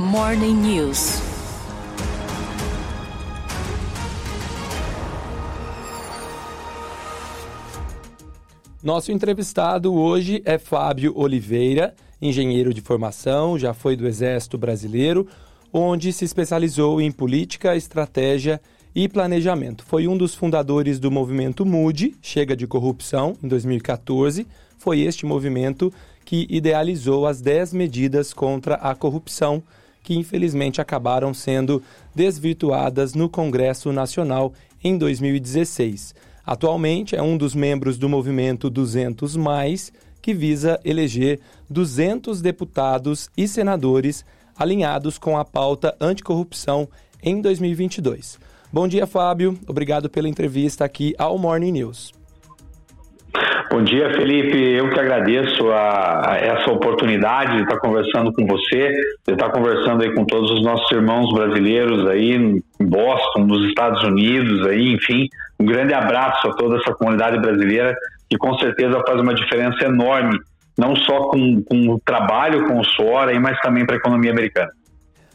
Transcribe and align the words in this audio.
Morning 0.00 0.54
News. 0.54 1.20
Nosso 8.82 9.12
entrevistado 9.12 9.92
hoje 9.92 10.40
é 10.46 10.56
Fábio 10.56 11.12
Oliveira, 11.14 11.94
engenheiro 12.20 12.72
de 12.72 12.80
formação, 12.80 13.58
já 13.58 13.74
foi 13.74 13.94
do 13.94 14.08
Exército 14.08 14.56
Brasileiro, 14.56 15.28
onde 15.70 16.14
se 16.14 16.24
especializou 16.24 16.98
em 16.98 17.12
política, 17.12 17.76
estratégia 17.76 18.58
e 18.94 19.06
planejamento. 19.06 19.84
Foi 19.84 20.08
um 20.08 20.16
dos 20.16 20.34
fundadores 20.34 20.98
do 20.98 21.10
movimento 21.10 21.66
MUDE, 21.66 22.16
Chega 22.22 22.56
de 22.56 22.66
Corrupção, 22.66 23.36
em 23.42 23.48
2014. 23.48 24.46
Foi 24.78 25.00
este 25.00 25.26
movimento 25.26 25.92
que 26.24 26.46
idealizou 26.48 27.26
as 27.26 27.42
10 27.42 27.74
medidas 27.74 28.32
contra 28.32 28.76
a 28.76 28.94
corrupção, 28.94 29.62
que 30.10 30.16
infelizmente 30.16 30.80
acabaram 30.80 31.32
sendo 31.32 31.80
desvirtuadas 32.12 33.14
no 33.14 33.28
Congresso 33.28 33.92
Nacional 33.92 34.52
em 34.82 34.98
2016. 34.98 36.16
Atualmente 36.44 37.14
é 37.14 37.22
um 37.22 37.36
dos 37.36 37.54
membros 37.54 37.96
do 37.96 38.08
movimento 38.08 38.68
200 38.68 39.36
mais, 39.36 39.92
que 40.20 40.34
visa 40.34 40.80
eleger 40.84 41.38
200 41.70 42.42
deputados 42.42 43.30
e 43.36 43.46
senadores 43.46 44.24
alinhados 44.58 45.16
com 45.16 45.38
a 45.38 45.44
pauta 45.44 45.96
anticorrupção 46.00 46.88
em 47.22 47.40
2022. 47.40 48.36
Bom 48.72 48.88
dia, 48.88 49.06
Fábio. 49.06 49.56
Obrigado 49.68 50.10
pela 50.10 50.28
entrevista 50.28 50.84
aqui 50.84 51.14
ao 51.18 51.38
Morning 51.38 51.70
News. 51.70 52.19
Bom 53.70 53.82
dia, 53.82 54.12
Felipe. 54.14 54.56
Eu 54.56 54.90
que 54.90 54.98
agradeço 54.98 55.70
a, 55.70 56.32
a, 56.32 56.36
essa 56.36 56.72
oportunidade 56.72 57.56
de 57.56 57.62
estar 57.62 57.78
conversando 57.78 58.32
com 58.32 58.46
você, 58.46 58.90
de 59.26 59.32
estar 59.32 59.50
conversando 59.50 60.02
aí 60.02 60.12
com 60.14 60.24
todos 60.24 60.50
os 60.50 60.64
nossos 60.64 60.90
irmãos 60.90 61.32
brasileiros 61.32 62.06
aí 62.08 62.32
em 62.32 62.62
Boston, 62.80 63.44
nos 63.46 63.64
Estados 63.68 64.02
Unidos, 64.02 64.66
aí, 64.66 64.92
enfim, 64.92 65.28
um 65.58 65.64
grande 65.64 65.94
abraço 65.94 66.48
a 66.48 66.54
toda 66.54 66.78
essa 66.78 66.92
comunidade 66.94 67.40
brasileira 67.40 67.94
que 68.28 68.36
com 68.36 68.56
certeza 68.58 69.02
faz 69.06 69.20
uma 69.20 69.34
diferença 69.34 69.84
enorme, 69.84 70.38
não 70.76 70.96
só 70.96 71.28
com, 71.28 71.62
com 71.62 71.90
o 71.90 72.00
trabalho, 72.04 72.66
com 72.66 72.80
o 72.80 72.84
suor, 72.84 73.28
aí, 73.28 73.38
mas 73.38 73.60
também 73.60 73.84
para 73.84 73.96
a 73.96 73.98
economia 73.98 74.30
americana. 74.30 74.70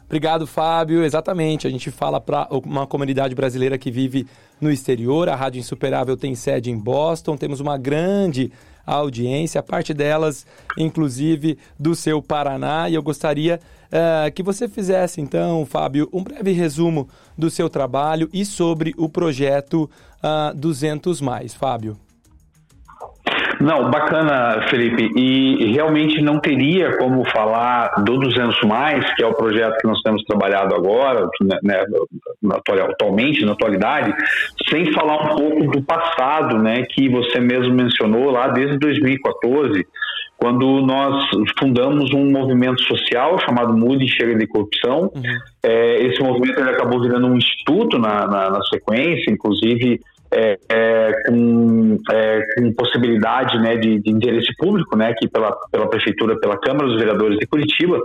Obrigado, 0.06 0.46
Fábio. 0.46 1.04
Exatamente, 1.04 1.66
a 1.66 1.70
gente 1.70 1.90
fala 1.90 2.20
para 2.20 2.48
uma 2.64 2.86
comunidade 2.86 3.34
brasileira 3.34 3.76
que 3.76 3.90
vive 3.90 4.26
no 4.60 4.70
exterior. 4.70 5.28
A 5.28 5.34
Rádio 5.34 5.58
Insuperável 5.58 6.16
tem 6.16 6.34
sede 6.34 6.70
em 6.70 6.78
Boston, 6.78 7.36
temos 7.36 7.58
uma 7.58 7.76
grande 7.76 8.52
audiência, 8.86 9.62
parte 9.62 9.92
delas, 9.92 10.46
inclusive, 10.78 11.58
do 11.78 11.94
seu 11.96 12.22
Paraná. 12.22 12.88
E 12.88 12.94
eu 12.94 13.02
gostaria 13.02 13.60
uh, 13.86 14.30
que 14.32 14.44
você 14.44 14.68
fizesse, 14.68 15.20
então, 15.20 15.66
Fábio, 15.66 16.08
um 16.12 16.22
breve 16.22 16.52
resumo 16.52 17.08
do 17.36 17.50
seu 17.50 17.68
trabalho 17.68 18.30
e 18.32 18.44
sobre 18.44 18.94
o 18.96 19.08
projeto 19.08 19.90
uh, 20.22 20.54
200 20.56 21.20
Mais. 21.20 21.52
Fábio. 21.52 21.98
Não, 23.60 23.90
bacana, 23.90 24.66
Felipe. 24.68 25.10
E 25.16 25.72
realmente 25.72 26.20
não 26.20 26.38
teria 26.38 26.96
como 26.98 27.24
falar 27.30 28.02
do 28.04 28.18
200 28.18 28.60
Mais, 28.62 29.14
que 29.14 29.22
é 29.22 29.26
o 29.26 29.34
projeto 29.34 29.78
que 29.78 29.86
nós 29.86 30.00
temos 30.02 30.22
trabalhado 30.24 30.74
agora, 30.74 31.28
né, 31.42 31.58
né 31.62 31.84
atualmente, 32.90 33.44
na 33.44 33.52
atualidade, 33.52 34.14
sem 34.68 34.92
falar 34.92 35.32
um 35.32 35.36
pouco 35.36 35.70
do 35.70 35.82
passado, 35.82 36.58
né, 36.58 36.82
que 36.90 37.08
você 37.08 37.40
mesmo 37.40 37.74
mencionou 37.74 38.30
lá 38.30 38.48
desde 38.48 38.78
2014, 38.78 39.86
quando 40.36 40.82
nós 40.82 41.28
fundamos 41.58 42.12
um 42.12 42.30
movimento 42.30 42.82
social 42.82 43.38
chamado 43.40 43.72
Mude 43.72 44.06
Chega 44.06 44.34
de 44.34 44.46
Corrupção. 44.46 45.10
Uhum. 45.14 45.22
É, 45.62 46.02
esse 46.02 46.22
movimento 46.22 46.60
ele 46.60 46.70
acabou 46.70 47.00
virando 47.00 47.26
um 47.26 47.36
instituto 47.36 47.98
na, 47.98 48.26
na, 48.26 48.50
na 48.50 48.62
sequência, 48.64 49.30
inclusive 49.30 49.98
é, 50.30 50.58
é, 50.68 51.12
com, 51.26 51.98
é, 52.10 52.40
com, 52.54 52.72
possibilidade 52.74 53.58
né, 53.58 53.76
de, 53.76 54.00
de, 54.00 54.10
interesse 54.10 54.54
público, 54.56 54.96
né, 54.96 55.08
aqui 55.10 55.28
pela, 55.28 55.52
pela 55.70 55.88
Prefeitura, 55.88 56.38
pela 56.38 56.58
Câmara 56.58 56.86
dos 56.86 56.98
Vereadores 56.98 57.38
de 57.38 57.46
Curitiba. 57.46 58.00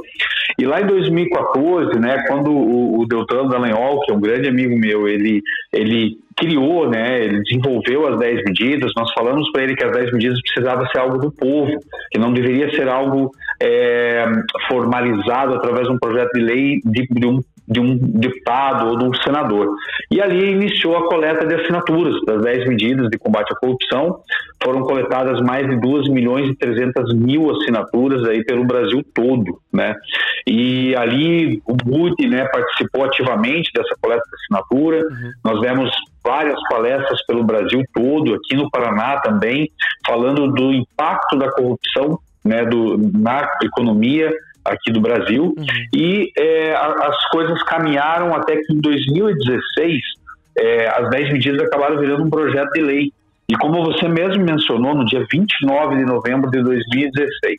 E 0.60 0.66
lá 0.66 0.82
em 0.82 0.88
2014, 0.88 2.00
né, 2.00 2.24
quando 2.28 2.52
o, 2.52 3.02
o 3.02 3.06
Deltano 3.08 3.50
Dallagnol, 3.50 4.02
que 4.02 4.12
é 4.12 4.16
um 4.16 4.22
grande 4.22 4.50
amigo 4.50 4.78
meu, 4.78 5.08
ele, 5.08 5.42
ele 5.74 6.18
criou, 6.36 6.90
né, 6.90 7.24
ele 7.24 7.42
desenvolveu 7.42 8.08
as 8.08 8.20
10 8.20 8.44
medidas, 8.46 8.92
nós 8.96 9.12
falamos 9.14 9.50
para 9.52 9.64
ele 9.64 9.76
que 9.76 9.84
as 9.84 9.92
10 9.92 10.12
medidas 10.14 10.42
precisava 10.42 10.88
ser 10.88 11.00
algo 11.00 11.18
do 11.18 11.32
povo, 11.32 11.78
que 12.12 12.20
não 12.20 12.34
deveria 12.34 12.70
ser 12.72 12.88
algo 12.88 13.32
é, 13.62 14.26
formalizado 14.68 15.54
através 15.56 15.88
de 15.88 15.94
um 15.94 16.00
projeto 16.00 16.32
de 16.34 16.42
lei 16.42 16.80
de, 16.84 17.08
de, 17.08 17.28
um, 17.28 17.40
de 17.68 17.80
um 17.80 17.98
deputado 17.98 18.90
ou 18.90 18.98
de 18.98 19.06
um 19.06 19.14
senador. 19.14 19.74
E 20.10 20.22
ali 20.22 20.52
iniciou 20.52 20.98
a 20.98 21.08
coleta 21.08 21.46
de 21.46 21.56
assinaturas 21.56 22.16
das 22.26 22.42
10 22.42 22.68
medidas 22.68 23.10
de 23.10 23.18
combate 23.18 23.54
à 23.54 23.56
corrupção. 23.56 24.20
Foram 24.62 24.82
coletadas 24.82 25.40
mais 25.42 25.68
de 25.68 25.80
2 25.80 26.10
milhões 26.10 26.50
e 26.50 26.56
300 26.56 27.14
mil 27.16 27.50
assinaturas 27.52 28.28
aí 28.28 28.44
pelo 28.44 28.66
Brasil 28.66 29.04
todo, 29.14 29.60
né? 29.72 29.96
E 30.46 30.96
ali 30.96 31.62
o 31.66 31.76
BUD, 31.76 32.28
né, 32.28 32.46
participou 32.46 33.06
ativamente 33.06 33.72
dessa 33.74 33.96
coleta 34.02 34.24
de 34.24 34.36
assinatura. 34.36 34.98
Uhum. 34.98 35.32
Nós 35.44 35.62
demos 35.62 35.92
várias 36.24 36.60
palestras 36.70 37.26
pelo 37.26 37.44
Brasil 37.44 37.82
todo, 37.94 38.36
aqui 38.36 38.56
no 38.56 38.70
Paraná 38.70 39.20
também, 39.22 39.72
falando 40.06 40.48
do 40.48 40.72
impacto 40.72 41.38
da 41.38 41.52
corrupção 41.52 42.20
né, 42.44 42.66
do, 42.66 42.98
na 42.98 43.48
economia 43.64 44.32
aqui 44.64 44.92
do 44.92 45.02
Brasil. 45.02 45.54
Uhum. 45.58 45.66
E 45.94 46.32
é, 46.38 46.74
as 46.76 47.30
coisas 47.30 47.62
caminharam 47.64 48.34
até 48.36 48.58
que 48.58 48.74
em 48.74 48.80
2016 48.80 50.02
é, 50.58 50.90
as 50.90 51.10
10 51.10 51.34
medidas 51.34 51.62
acabaram 51.68 52.00
virando 52.00 52.24
um 52.24 52.30
projeto 52.30 52.72
de 52.72 52.82
lei. 52.82 53.14
E 53.50 53.56
como 53.58 53.84
você 53.84 54.08
mesmo 54.08 54.44
mencionou, 54.44 54.96
no 54.96 55.06
dia 55.06 55.26
29 55.32 55.98
de 55.98 56.06
novembro 56.06 56.50
de 56.50 56.64
2016, 56.64 57.58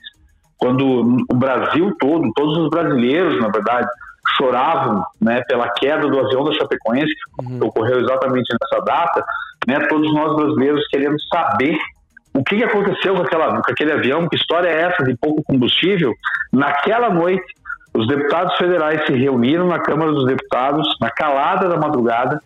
quando 0.57 1.25
o 1.31 1.35
Brasil 1.35 1.95
todo, 1.99 2.31
todos 2.35 2.57
os 2.59 2.71
brasileiros, 2.71 3.41
na 3.41 3.49
verdade, 3.49 3.89
choravam 4.37 5.05
né, 5.21 5.43
pela 5.49 5.69
queda 5.71 6.09
do 6.09 6.21
avião 6.21 6.45
da 6.45 6.53
Chapecoense, 6.55 7.13
uhum. 7.43 7.59
que 7.59 7.65
ocorreu 7.67 8.01
exatamente 8.01 8.49
nessa 8.53 8.85
data, 8.85 9.25
né, 9.67 9.81
todos 9.89 10.13
nós 10.15 10.37
brasileiros 10.37 10.87
querendo 10.89 11.17
saber 11.29 11.77
o 12.35 12.43
que, 12.43 12.63
aconteceu 12.65 13.15
com, 13.15 13.23
aquela, 13.23 13.63
com 13.63 13.71
aquele 13.71 13.93
avião, 13.93 14.29
que 14.29 14.37
história 14.37 14.69
é 14.69 14.83
essa 14.83 15.03
de 15.05 15.15
pouco 15.17 15.43
combustível. 15.43 16.15
Naquela 16.53 17.11
noite, 17.11 17.45
os 17.95 18.07
deputados 18.07 18.57
federais 18.57 19.05
se 19.07 19.13
reuniram 19.13 19.67
na 19.67 19.79
Câmara 19.79 20.13
dos 20.13 20.27
Deputados, 20.27 20.89
na 21.01 21.11
calada 21.11 21.69
da 21.69 21.77
madrugada, 21.77 22.41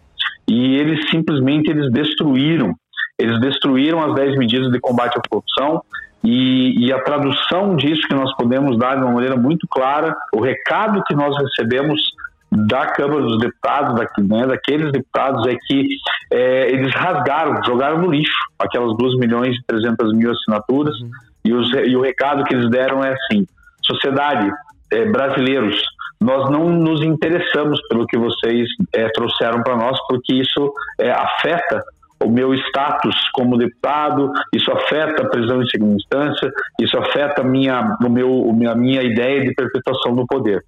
e 0.48 0.76
eles 0.76 1.08
simplesmente 1.10 1.70
eles 1.70 1.90
destruíram. 1.92 2.74
Eles 3.18 3.40
destruíram 3.40 4.02
as 4.02 4.14
10 4.14 4.36
medidas 4.36 4.70
de 4.70 4.80
combate 4.80 5.16
à 5.16 5.20
corrupção, 5.28 5.82
e, 6.24 6.86
e, 6.86 6.92
a 6.92 7.00
tradução 7.02 7.76
disso 7.76 8.02
que 8.08 8.14
nós 8.14 8.34
podemos 8.34 8.76
dar 8.76 8.96
de 8.96 9.04
uma 9.04 9.12
maneira 9.12 9.36
muito 9.36 9.68
clara, 9.68 10.12
o 10.34 10.40
recado 10.40 11.04
que 11.04 11.14
nós 11.14 11.32
recebemos 11.40 12.00
da 12.66 12.86
Câmara 12.86 13.22
dos 13.22 13.38
Deputados, 13.38 14.00
né, 14.18 14.46
daqueles 14.46 14.92
deputados, 14.92 15.46
é 15.46 15.56
que 15.66 15.86
é, 16.32 16.70
eles 16.70 16.94
rasgaram, 16.94 17.62
jogaram 17.64 17.98
no 17.98 18.10
lixo 18.10 18.38
aquelas 18.58 18.96
2 18.96 19.18
milhões 19.18 19.56
e 19.56 19.62
300 19.66 20.12
mil 20.14 20.30
assinaturas, 20.30 20.94
e, 21.44 21.52
os, 21.52 21.70
e, 21.72 21.96
o 21.96 22.00
recado 22.00 22.44
que 22.44 22.54
eles 22.54 22.70
deram 22.70 23.04
é 23.04 23.12
assim: 23.12 23.46
sociedade, 23.82 24.50
é, 24.92 25.04
brasileiros, 25.04 25.80
nós 26.20 26.50
não 26.50 26.70
nos 26.70 27.02
interessamos 27.02 27.80
pelo 27.88 28.06
que 28.06 28.16
vocês 28.16 28.68
é, 28.94 29.08
trouxeram 29.10 29.62
para 29.62 29.76
nós, 29.76 29.98
porque 30.08 30.34
isso 30.34 30.72
é, 30.98 31.10
afeta 31.10 31.82
o 32.24 32.30
meu 32.30 32.54
status 32.54 33.14
como 33.32 33.58
deputado, 33.58 34.32
isso 34.52 34.72
afeta 34.72 35.22
a 35.22 35.28
prisão 35.28 35.62
em 35.62 35.68
segunda 35.68 35.94
instância, 35.94 36.50
isso 36.80 36.96
afeta 36.98 37.42
a 37.42 37.44
minha, 37.44 37.96
o 38.02 38.08
meu, 38.08 38.48
a 38.70 38.74
minha 38.74 39.02
ideia 39.02 39.44
de 39.44 39.54
perpetuação 39.54 40.14
do 40.14 40.26
poder. 40.26 40.64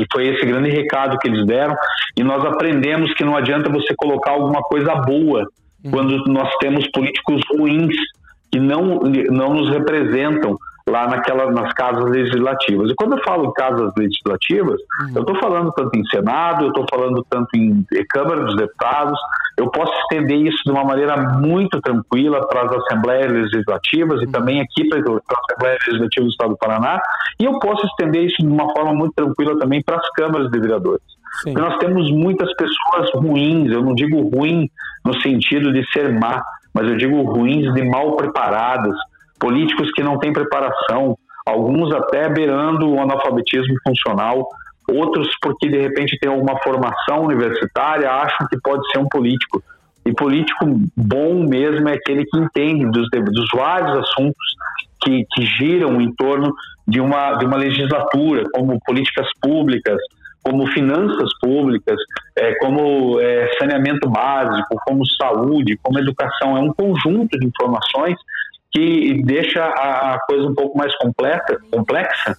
E 0.00 0.04
foi 0.12 0.28
esse 0.28 0.44
grande 0.44 0.70
recado 0.70 1.18
que 1.18 1.28
eles 1.28 1.46
deram. 1.46 1.74
E 2.16 2.22
nós 2.22 2.44
aprendemos 2.44 3.12
que 3.14 3.24
não 3.24 3.36
adianta 3.36 3.70
você 3.70 3.94
colocar 3.96 4.32
alguma 4.32 4.60
coisa 4.62 4.94
boa 4.94 5.46
quando 5.90 6.16
nós 6.26 6.52
temos 6.58 6.86
políticos 6.90 7.40
ruins 7.56 7.94
que 8.50 8.58
não, 8.58 9.00
não 9.30 9.54
nos 9.54 9.70
representam 9.70 10.56
lá 10.88 11.08
naquela, 11.08 11.50
nas 11.50 11.72
casas 11.72 12.04
legislativas. 12.10 12.90
E 12.90 12.94
quando 12.94 13.16
eu 13.16 13.24
falo 13.24 13.46
em 13.46 13.52
casas 13.52 13.92
legislativas, 13.96 14.80
uhum. 15.02 15.12
eu 15.16 15.20
estou 15.22 15.36
falando 15.40 15.72
tanto 15.72 15.98
em 15.98 16.04
Senado, 16.06 16.64
eu 16.64 16.68
estou 16.68 16.86
falando 16.88 17.26
tanto 17.28 17.48
em 17.56 17.84
Câmara 18.08 18.44
dos 18.44 18.56
Deputados, 18.56 19.18
eu 19.58 19.68
posso 19.70 19.92
estender 20.02 20.38
isso 20.38 20.62
de 20.64 20.70
uma 20.70 20.84
maneira 20.84 21.16
muito 21.38 21.80
tranquila 21.80 22.46
para 22.46 22.66
as 22.66 22.72
Assembleias 22.72 23.32
Legislativas 23.32 24.22
e 24.22 24.26
uhum. 24.26 24.32
também 24.32 24.60
aqui 24.60 24.88
para 24.88 24.98
a 24.98 25.40
Assembleia 25.50 25.78
Legislativa 25.86 26.24
do 26.24 26.30
Estado 26.30 26.50
do 26.50 26.58
Paraná, 26.58 27.00
e 27.40 27.44
eu 27.44 27.58
posso 27.58 27.84
estender 27.86 28.24
isso 28.24 28.36
de 28.38 28.48
uma 28.48 28.72
forma 28.72 28.94
muito 28.94 29.14
tranquila 29.14 29.58
também 29.58 29.82
para 29.82 29.96
as 29.96 30.08
câmaras 30.10 30.50
de 30.50 30.60
vereadores. 30.60 31.02
Sim. 31.42 31.52
Porque 31.52 31.68
nós 31.68 31.78
temos 31.78 32.10
muitas 32.12 32.48
pessoas 32.54 33.10
ruins, 33.14 33.72
eu 33.72 33.82
não 33.82 33.94
digo 33.94 34.20
ruim 34.20 34.70
no 35.04 35.20
sentido 35.20 35.72
de 35.72 35.84
ser 35.90 36.12
má, 36.12 36.42
mas 36.72 36.88
eu 36.88 36.96
digo 36.96 37.20
ruins 37.22 37.72
de 37.74 37.82
mal 37.82 38.16
preparadas, 38.16 38.94
políticos 39.38 39.90
que 39.92 40.02
não 40.02 40.18
têm 40.18 40.32
preparação, 40.32 41.16
alguns 41.46 41.94
até 41.94 42.28
beirando 42.28 42.90
o 42.90 43.00
analfabetismo 43.00 43.74
funcional, 43.86 44.46
outros 44.88 45.28
porque 45.40 45.68
de 45.68 45.80
repente 45.80 46.18
tem 46.18 46.30
alguma 46.30 46.58
formação 46.62 47.22
universitária, 47.24 48.10
acham 48.10 48.46
que 48.48 48.58
pode 48.60 48.88
ser 48.90 48.98
um 48.98 49.08
político. 49.08 49.62
E 50.04 50.12
político 50.12 50.64
bom 50.96 51.46
mesmo 51.48 51.88
é 51.88 51.94
aquele 51.94 52.24
que 52.24 52.38
entende 52.38 52.86
dos, 52.90 53.08
dos 53.10 53.48
vários 53.52 53.98
assuntos 53.98 54.46
que, 55.02 55.24
que 55.32 55.44
giram 55.44 56.00
em 56.00 56.12
torno 56.14 56.54
de 56.86 57.00
uma, 57.00 57.34
de 57.34 57.44
uma 57.44 57.56
legislatura, 57.56 58.44
como 58.52 58.80
políticas 58.86 59.26
públicas, 59.40 59.98
como 60.42 60.64
finanças 60.68 61.28
públicas, 61.40 61.96
é, 62.36 62.54
como 62.60 63.20
é, 63.20 63.50
saneamento 63.58 64.08
básico, 64.08 64.76
como 64.86 65.04
saúde, 65.04 65.76
como 65.82 65.98
educação. 65.98 66.56
É 66.56 66.60
um 66.60 66.72
conjunto 66.72 67.36
de 67.36 67.46
informações 67.46 68.16
que 68.76 69.22
deixa 69.22 69.64
a 69.64 70.18
coisa 70.26 70.46
um 70.46 70.54
pouco 70.54 70.76
mais 70.76 70.94
completa, 70.98 71.58
complexa 71.70 72.36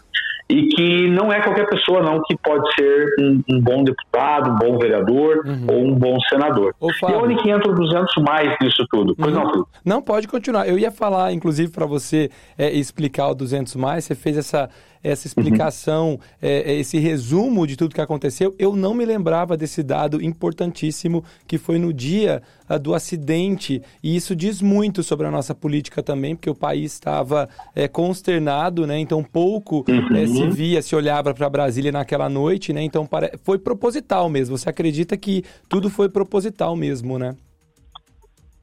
e 0.49 0.67
que 0.69 1.09
não 1.09 1.31
é 1.33 1.41
qualquer 1.41 1.67
pessoa 1.67 2.01
não 2.01 2.21
que 2.23 2.37
pode 2.37 2.73
ser 2.73 3.15
um, 3.19 3.43
um 3.49 3.61
bom 3.61 3.83
deputado, 3.83 4.51
um 4.51 4.55
bom 4.55 4.77
vereador 4.77 5.43
uhum. 5.45 5.65
ou 5.67 5.85
um 5.87 5.95
bom 5.95 6.17
senador. 6.29 6.73
Ô, 6.79 6.89
e 6.89 7.13
onde 7.13 7.35
que 7.41 7.49
entra 7.49 7.73
200 7.73 8.23
mais 8.23 8.55
nisso 8.61 8.85
tudo? 8.89 9.15
Pois 9.17 9.33
uhum. 9.33 9.43
não, 9.43 9.51
Felipe? 9.51 9.69
Não, 9.83 10.01
pode 10.01 10.27
continuar. 10.27 10.67
Eu 10.67 10.77
ia 10.77 10.91
falar, 10.91 11.33
inclusive, 11.33 11.71
para 11.71 11.85
você 11.85 12.29
é, 12.57 12.71
explicar 12.71 13.27
o 13.29 13.35
200 13.35 13.75
mais, 13.75 14.05
você 14.05 14.15
fez 14.15 14.37
essa 14.37 14.69
essa 15.03 15.27
explicação, 15.27 16.11
uhum. 16.11 16.19
é, 16.41 16.73
esse 16.75 16.97
resumo 16.97 17.65
de 17.65 17.75
tudo 17.75 17.95
que 17.95 18.01
aconteceu. 18.01 18.55
Eu 18.57 18.75
não 18.75 18.93
me 18.93 19.05
lembrava 19.05 19.55
desse 19.57 19.83
dado 19.83 20.21
importantíssimo 20.21 21.23
que 21.47 21.57
foi 21.57 21.77
no 21.77 21.93
dia 21.93 22.41
uh, 22.69 22.79
do 22.79 22.93
acidente. 22.93 23.81
E 24.03 24.15
isso 24.15 24.35
diz 24.35 24.61
muito 24.61 25.03
sobre 25.03 25.27
a 25.27 25.31
nossa 25.31 25.53
política 25.53 26.03
também, 26.03 26.35
porque 26.35 26.49
o 26.49 26.55
país 26.55 26.93
estava 26.93 27.49
é, 27.75 27.87
consternado, 27.87 28.85
né? 28.85 28.99
Então 28.99 29.23
pouco 29.23 29.85
uhum. 29.87 30.15
é, 30.15 30.27
se 30.27 30.47
via, 30.49 30.81
se 30.81 30.95
olhava 30.95 31.33
para 31.33 31.49
Brasília 31.49 31.91
naquela 31.91 32.29
noite, 32.29 32.73
né? 32.73 32.81
Então 32.81 33.07
foi 33.43 33.57
proposital 33.57 34.29
mesmo. 34.29 34.57
Você 34.57 34.69
acredita 34.69 35.15
que 35.17 35.43
tudo 35.69 35.89
foi 35.89 36.09
proposital 36.09 36.75
mesmo, 36.75 37.17
né? 37.17 37.35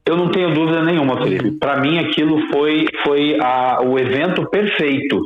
Eu 0.07 0.15
não 0.15 0.29
tenho 0.29 0.53
dúvida 0.53 0.83
nenhuma, 0.83 1.17
Felipe. 1.17 1.47
Uhum. 1.49 1.57
Para 1.57 1.79
mim, 1.79 1.97
aquilo 1.97 2.39
foi, 2.51 2.85
foi 3.03 3.39
a, 3.41 3.81
o 3.81 3.97
evento 3.97 4.47
perfeito 4.51 5.19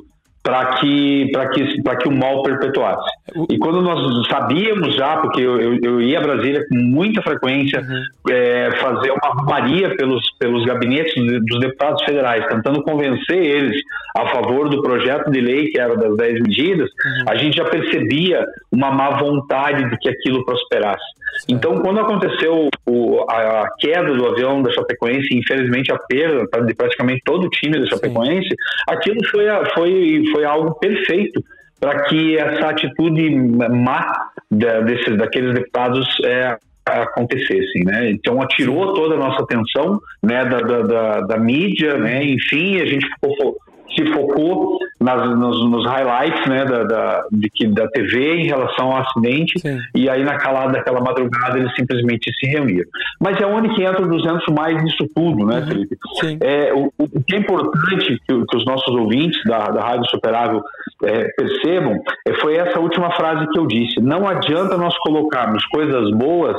para 0.49 0.75
que, 0.79 1.31
que, 1.53 1.81
que 1.81 2.07
o 2.07 2.11
mal 2.11 2.41
perpetuasse. 2.43 3.09
E 3.49 3.57
quando 3.57 3.81
nós 3.81 4.27
sabíamos 4.27 4.95
já, 4.95 5.17
porque 5.17 5.41
eu, 5.41 5.59
eu, 5.59 5.79
eu 5.81 6.01
ia 6.01 6.19
a 6.19 6.21
Brasília 6.21 6.65
com 6.67 6.77
muita 6.77 7.21
frequência, 7.21 7.81
uhum. 7.81 8.33
é, 8.33 8.71
fazer 8.77 9.11
uma 9.11 9.33
romaria 9.33 9.95
pelos, 9.95 10.23
pelos 10.39 10.65
gabinetes 10.65 11.13
dos 11.15 11.59
deputados 11.59 12.03
federais, 12.03 12.45
tentando 12.47 12.81
convencer 12.83 13.37
eles 13.37 13.81
a 14.17 14.27
favor 14.27 14.69
do 14.69 14.81
projeto 14.81 15.29
de 15.31 15.39
lei, 15.39 15.67
que 15.67 15.79
era 15.79 15.95
das 15.95 16.15
10 16.17 16.41
medidas, 16.41 16.89
uhum. 16.89 17.25
a 17.27 17.35
gente 17.35 17.57
já 17.57 17.65
percebia 17.65 18.45
uma 18.71 18.91
má 18.91 19.11
vontade 19.19 19.89
de 19.89 19.97
que 19.97 20.09
aquilo 20.09 20.45
prosperasse. 20.45 21.18
Então, 21.47 21.79
quando 21.79 21.99
aconteceu 21.99 22.69
o, 22.85 23.25
a, 23.29 23.63
a, 23.63 23.75
queda 23.79 24.13
do 24.13 24.27
avião 24.27 24.61
da 24.61 24.71
Chapecoense, 24.71 25.27
infelizmente 25.33 25.91
a 25.91 25.97
perda 25.97 26.45
de 26.65 26.73
praticamente 26.73 27.21
todo 27.23 27.45
o 27.45 27.49
time 27.49 27.79
da 27.79 27.87
Chapecoense, 27.87 28.49
Sim. 28.49 28.55
aquilo 28.87 29.25
foi, 29.27 29.45
foi, 29.73 30.23
foi 30.31 30.45
algo 30.45 30.75
perfeito 30.75 31.43
para 31.79 32.03
que 32.03 32.37
essa 32.37 32.69
atitude 32.69 33.29
má 33.29 34.31
da, 34.51 34.81
desses, 34.81 35.17
daqueles 35.17 35.53
deputados 35.53 36.07
é, 36.25 36.57
acontecessem, 36.85 37.83
né? 37.85 38.09
Então 38.11 38.41
atirou 38.41 38.93
toda 38.93 39.15
a 39.15 39.17
nossa 39.17 39.43
atenção, 39.43 39.99
né, 40.21 40.43
da, 40.45 40.59
da, 40.59 40.81
da, 40.81 41.21
da 41.21 41.37
mídia, 41.37 41.97
né? 41.97 42.23
Enfim, 42.23 42.81
a 42.81 42.85
gente 42.85 43.07
ficou 43.07 43.57
se 43.95 44.05
focou 44.13 44.77
nas, 44.99 45.29
nos, 45.37 45.69
nos, 45.69 45.85
highlights 45.85 46.47
né, 46.47 46.65
da, 46.65 46.83
da, 46.83 47.23
de 47.31 47.67
da 47.67 47.87
TV 47.87 48.35
em 48.35 48.45
relação 48.47 48.91
ao 48.91 49.01
acidente 49.01 49.59
Sim. 49.59 49.79
e 49.95 50.09
aí 50.09 50.23
na 50.23 50.37
calada 50.37 50.73
daquela 50.73 51.01
madrugada 51.01 51.57
eles 51.57 51.73
simplesmente 51.75 52.31
se 52.33 52.47
reuniram. 52.47 52.89
Mas 53.19 53.39
é 53.41 53.45
onde 53.45 53.73
que 53.75 53.83
entra 53.83 54.05
200 54.05 54.53
mais 54.53 54.81
nisso 54.83 55.07
tudo, 55.15 55.45
né, 55.45 55.59
uhum. 55.59 55.67
Felipe? 55.67 55.97
É, 56.41 56.73
o, 56.73 56.91
o, 56.97 57.23
que 57.23 57.35
é 57.35 57.39
importante 57.39 58.19
que, 58.27 58.45
que 58.45 58.57
os 58.57 58.65
nossos 58.65 58.93
ouvintes 58.95 59.41
da, 59.45 59.69
da 59.69 59.81
Rádio 59.81 60.09
Superável 60.09 60.61
é, 61.03 61.27
percebam 61.35 61.99
é, 62.27 62.33
foi 62.35 62.55
essa 62.57 62.79
última 62.79 63.11
frase 63.11 63.47
que 63.51 63.59
eu 63.59 63.67
disse. 63.67 63.99
Não 64.01 64.27
adianta 64.27 64.77
nós 64.77 64.95
colocarmos 64.99 65.65
coisas 65.65 66.11
boas 66.11 66.57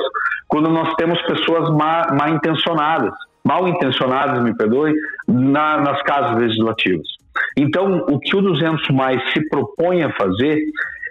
quando 0.49 0.69
nós 0.71 0.95
temos 0.95 1.21
pessoas 1.23 1.71
má, 1.71 2.07
mal 2.13 2.29
intencionadas 2.31 3.13
mal 3.45 3.67
intencionadas, 3.67 4.43
me 4.43 4.55
perdoe, 4.55 4.93
na, 5.27 5.81
nas 5.81 6.03
casas 6.03 6.39
legislativas. 6.39 7.07
Então, 7.57 8.07
o 8.09 8.19
que 8.19 8.37
o 8.37 8.43
200 8.43 8.89
mais 8.91 9.21
se 9.33 9.49
propõe 9.49 10.03
a 10.03 10.13
fazer 10.13 10.59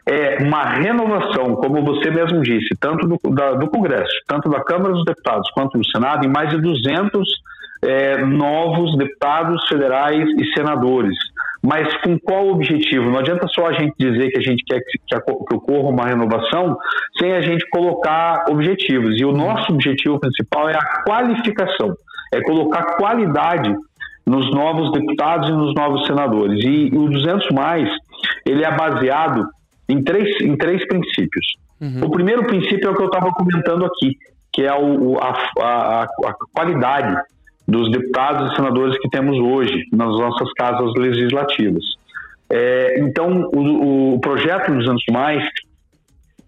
é 0.08 0.44
uma 0.44 0.64
renovação, 0.64 1.56
como 1.56 1.84
você 1.84 2.10
mesmo 2.10 2.42
disse, 2.42 2.70
tanto 2.80 3.08
do, 3.08 3.20
da, 3.30 3.52
do 3.54 3.70
Congresso, 3.70 4.14
tanto 4.28 4.50
da 4.50 4.64
Câmara 4.64 4.94
dos 4.94 5.06
Deputados 5.06 5.50
quanto 5.52 5.78
do 5.78 5.86
Senado, 5.86 6.26
em 6.26 6.30
mais 6.30 6.50
de 6.50 6.60
200 6.60 7.28
é, 7.84 8.18
novos 8.26 8.98
deputados 8.98 9.68
federais 9.68 10.28
e 10.38 10.54
senadores. 10.58 11.16
Mas 11.62 11.94
com 12.02 12.18
qual 12.18 12.48
objetivo? 12.48 13.12
Não 13.12 13.20
adianta 13.20 13.46
só 13.50 13.68
a 13.68 13.74
gente 13.74 13.94
dizer 14.00 14.32
que 14.32 14.38
a 14.38 14.42
gente 14.42 14.64
quer 14.64 14.80
que, 14.80 14.98
que, 14.98 15.22
que 15.22 15.56
ocorra 15.56 15.90
uma 15.90 16.06
renovação 16.06 16.78
sem 17.20 17.34
a 17.34 17.42
gente 17.42 17.70
colocar 17.70 18.46
objetivos. 18.50 19.20
E 19.20 19.26
o 19.26 19.34
nosso 19.34 19.74
objetivo 19.74 20.20
principal 20.20 20.70
é 20.70 20.76
a 20.76 21.04
qualificação, 21.04 21.94
é 22.34 22.42
colocar 22.42 22.96
qualidade 22.96 23.76
nos 24.30 24.52
novos 24.52 24.92
deputados 24.92 25.50
e 25.50 25.54
nos 25.54 25.74
novos 25.74 26.06
senadores. 26.06 26.64
E 26.64 26.96
o 26.96 27.10
200 27.10 27.50
mais, 27.50 27.90
ele 28.46 28.64
é 28.64 28.72
baseado 28.78 29.44
em 29.90 30.04
três, 30.04 30.40
em 30.42 30.56
três 30.56 30.88
princípios. 30.88 31.48
Uhum. 31.82 32.02
O 32.06 32.12
primeiro 32.12 32.46
princípio 32.46 32.90
é 32.90 32.92
o 32.92 32.96
que 32.96 33.02
eu 33.02 33.08
estava 33.08 33.32
comentando 33.32 33.86
aqui, 33.86 34.16
que 34.54 34.62
é 34.62 34.74
o, 34.76 35.18
a, 35.18 35.34
a, 35.60 36.04
a, 36.04 36.34
qualidade 36.54 37.20
dos 37.68 37.92
deputados 37.92 38.52
e 38.52 38.56
senadores 38.56 39.00
que 39.00 39.10
temos 39.10 39.36
hoje 39.36 39.84
nas 39.92 40.10
nossas 40.10 40.54
casas 40.54 40.94
legislativas. 40.96 41.84
É, 42.52 43.00
então, 43.00 43.50
o, 43.52 44.14
o 44.14 44.20
projeto 44.20 44.72
200 44.72 45.04
mais, 45.12 45.44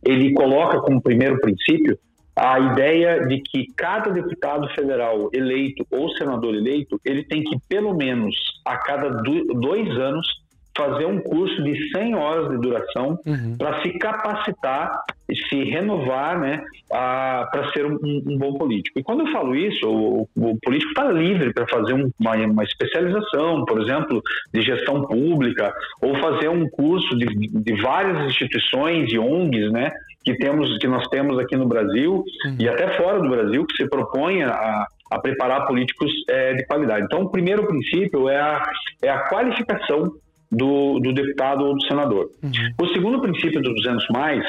ele 0.05 0.33
coloca 0.33 0.79
como 0.81 1.01
primeiro 1.01 1.39
princípio 1.41 1.97
a 2.35 2.59
ideia 2.59 3.27
de 3.27 3.41
que 3.41 3.67
cada 3.75 4.09
deputado 4.11 4.67
federal 4.69 5.29
eleito 5.33 5.85
ou 5.91 6.09
senador 6.15 6.55
eleito, 6.55 6.99
ele 7.03 7.23
tem 7.23 7.43
que, 7.43 7.57
pelo 7.67 7.93
menos 7.93 8.35
a 8.65 8.77
cada 8.77 9.09
dois 9.09 9.89
anos, 9.97 10.41
fazer 10.75 11.05
um 11.05 11.19
curso 11.19 11.61
de 11.63 11.91
100 11.91 12.15
horas 12.15 12.49
de 12.49 12.57
duração 12.57 13.19
uhum. 13.25 13.57
para 13.57 13.81
se 13.81 13.91
capacitar 13.99 15.03
e 15.29 15.35
se 15.47 15.63
renovar 15.63 16.39
né, 16.39 16.61
para 16.89 17.71
ser 17.73 17.85
um, 17.85 17.97
um, 18.03 18.38
bom 18.38 18.53
político. 18.53 19.00
E 19.00 19.03
quando 19.03 19.25
eu 19.25 19.31
falo 19.31 19.55
isso, 19.55 19.88
o, 19.88 20.27
o 20.35 20.57
político 20.61 20.91
está 20.91 21.09
livre 21.11 21.53
para 21.53 21.67
fazer 21.67 21.93
um, 21.93 22.09
uma, 22.19 22.35
uma, 22.35 22.63
especialização, 22.63 23.65
por 23.65 23.81
exemplo, 23.81 24.21
de 24.53 24.61
gestão 24.61 25.03
pública, 25.03 25.73
ou 26.01 26.15
fazer 26.19 26.50
um 26.50 26.69
curso 26.69 27.17
de, 27.17 27.25
de 27.25 27.81
várias 27.81 28.25
instituições 28.29 29.11
e 29.11 29.17
ONGs 29.19 29.71
né, 29.71 29.91
que, 30.23 30.35
temos, 30.35 30.77
que 30.77 30.87
nós 30.87 31.07
temos 31.07 31.39
aqui 31.39 31.55
no 31.55 31.67
Brasil 31.67 32.23
uhum. 32.45 32.55
e 32.59 32.69
até 32.69 32.97
fora 32.97 33.19
do 33.19 33.29
Brasil, 33.29 33.65
que 33.65 33.75
se 33.75 33.89
propõe 33.89 34.43
a, 34.43 34.85
a 35.11 35.19
preparar 35.19 35.65
políticos 35.65 36.11
é, 36.29 36.53
de 36.53 36.65
qualidade. 36.65 37.05
Então, 37.05 37.23
o 37.23 37.29
primeiro 37.29 37.65
princípio 37.65 38.29
é 38.29 38.39
a, 38.39 38.63
é 39.01 39.09
a 39.09 39.27
qualificação 39.27 40.13
do, 40.51 40.99
do 40.99 41.13
deputado 41.13 41.65
ou 41.65 41.75
do 41.75 41.83
senador. 41.85 42.29
Uhum. 42.43 42.51
O 42.79 42.87
segundo 42.87 43.21
princípio 43.21 43.61
do 43.61 43.73
200 43.73 44.07
mais 44.09 44.45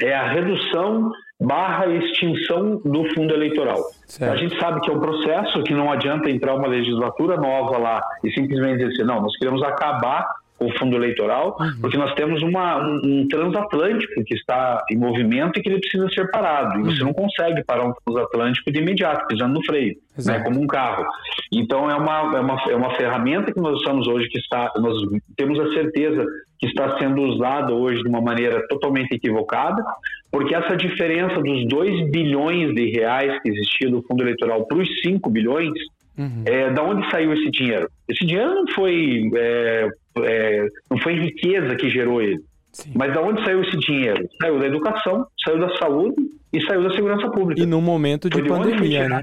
é 0.00 0.14
a 0.14 0.32
redução 0.32 1.12
barra 1.40 1.86
extinção 1.86 2.80
do 2.84 3.04
fundo 3.14 3.34
eleitoral. 3.34 3.78
Certo. 4.06 4.32
A 4.32 4.36
gente 4.36 4.58
sabe 4.58 4.80
que 4.80 4.90
é 4.90 4.92
um 4.92 5.00
processo 5.00 5.62
que 5.62 5.72
não 5.72 5.90
adianta 5.90 6.30
entrar 6.30 6.54
uma 6.54 6.68
legislatura 6.68 7.36
nova 7.36 7.78
lá 7.78 8.02
e 8.22 8.30
simplesmente 8.32 8.78
dizer 8.78 8.92
assim, 8.92 9.04
não, 9.04 9.22
nós 9.22 9.36
queremos 9.38 9.62
acabar 9.62 10.26
o 10.60 10.70
fundo 10.78 10.94
eleitoral, 10.94 11.56
uhum. 11.58 11.80
porque 11.80 11.96
nós 11.96 12.12
temos 12.14 12.42
uma, 12.42 12.78
um, 12.86 13.00
um, 13.02 13.28
transatlântico 13.28 14.22
que 14.24 14.34
está 14.34 14.84
em 14.90 14.96
movimento 14.96 15.58
e 15.58 15.62
que 15.62 15.70
ele 15.70 15.80
precisa 15.80 16.08
ser 16.10 16.30
parado. 16.30 16.78
E 16.78 16.82
uhum. 16.82 16.84
você 16.84 17.02
não 17.02 17.14
consegue 17.14 17.64
parar 17.64 17.86
um 17.86 17.94
transatlântico 18.04 18.70
de 18.70 18.78
imediato, 18.78 19.26
pisando 19.26 19.54
no 19.54 19.64
freio, 19.64 19.96
né, 20.24 20.40
como 20.40 20.60
um 20.60 20.66
carro. 20.66 21.04
Então 21.50 21.90
é 21.90 21.94
uma, 21.94 22.36
é, 22.36 22.40
uma, 22.40 22.62
é 22.70 22.76
uma 22.76 22.94
ferramenta 22.94 23.52
que 23.52 23.60
nós 23.60 23.80
usamos 23.80 24.06
hoje 24.06 24.28
que 24.28 24.38
está, 24.38 24.70
nós 24.76 24.96
temos 25.34 25.58
a 25.58 25.72
certeza 25.72 26.26
que 26.58 26.66
está 26.66 26.98
sendo 26.98 27.22
usada 27.22 27.72
hoje 27.72 28.02
de 28.02 28.08
uma 28.08 28.20
maneira 28.20 28.62
totalmente 28.68 29.14
equivocada, 29.14 29.82
porque 30.30 30.54
essa 30.54 30.76
diferença 30.76 31.40
dos 31.40 31.66
2 31.66 32.10
bilhões 32.10 32.74
de 32.74 32.90
reais 32.90 33.40
que 33.42 33.48
existia 33.48 33.90
do 33.90 34.02
fundo 34.02 34.22
eleitoral 34.22 34.66
para 34.66 34.78
os 34.78 35.00
5 35.00 35.30
bilhões, 35.30 35.72
Uhum. 36.20 36.44
É, 36.44 36.70
da 36.70 36.82
onde 36.82 37.10
saiu 37.10 37.32
esse 37.32 37.50
dinheiro? 37.50 37.88
Esse 38.06 38.26
dinheiro 38.26 38.54
não 38.54 38.68
foi, 38.74 39.30
é, 39.34 39.88
é, 40.18 40.66
não 40.90 40.98
foi 40.98 41.14
riqueza 41.14 41.74
que 41.76 41.88
gerou 41.88 42.20
ele. 42.20 42.38
Sim. 42.72 42.92
Mas 42.94 43.14
da 43.14 43.22
onde 43.22 43.42
saiu 43.42 43.62
esse 43.62 43.76
dinheiro? 43.78 44.28
Saiu 44.40 44.58
da 44.58 44.66
educação, 44.66 45.26
saiu 45.42 45.58
da 45.58 45.74
saúde 45.78 46.16
e 46.52 46.60
saiu 46.66 46.82
da 46.82 46.90
segurança 46.94 47.30
pública. 47.30 47.62
E 47.62 47.64
no 47.64 47.80
momento 47.80 48.28
de, 48.28 48.42
de 48.42 48.46
pandemia, 48.46 49.08
né? 49.08 49.22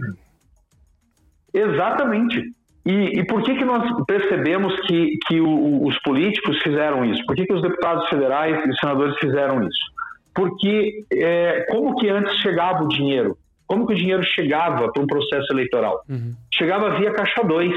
Exatamente. 1.54 2.42
E, 2.84 3.20
e, 3.20 3.27
por 3.27 3.44
que, 3.44 3.54
que 3.54 3.66
nós 3.66 3.84
percebemos 4.08 4.74
que, 4.88 5.18
que 5.27 5.39
o, 5.39 5.86
os 5.86 6.00
políticos 6.01 6.58
fizeram 6.63 7.06
isso? 7.06 7.24
Por 7.27 7.36
que, 7.36 7.46
que 7.46 7.54
os 7.54 7.62
deputados 7.62 8.10
federais 8.10 8.66
e 8.66 8.70
os 8.70 8.80
senadores 8.80 9.16
fizeram 9.20 9.62
isso? 9.62 9.86
Porque 10.34 11.06
é, 11.13 11.66
como 11.70 11.96
que 11.96 12.10
antes 12.10 12.36
chegava 12.38 12.84
o 12.84 12.88
dinheiro? 12.88 13.38
Como 13.67 13.86
que 13.86 13.93
o 13.93 13.95
dinheiro 13.95 14.24
chegava 14.24 14.91
para 14.91 15.03
um 15.03 15.07
processo 15.07 15.51
eleitoral? 15.51 16.01
Uhum. 16.09 16.33
Chegava 16.53 16.97
via 16.97 17.12
Caixa 17.12 17.43
2. 17.43 17.71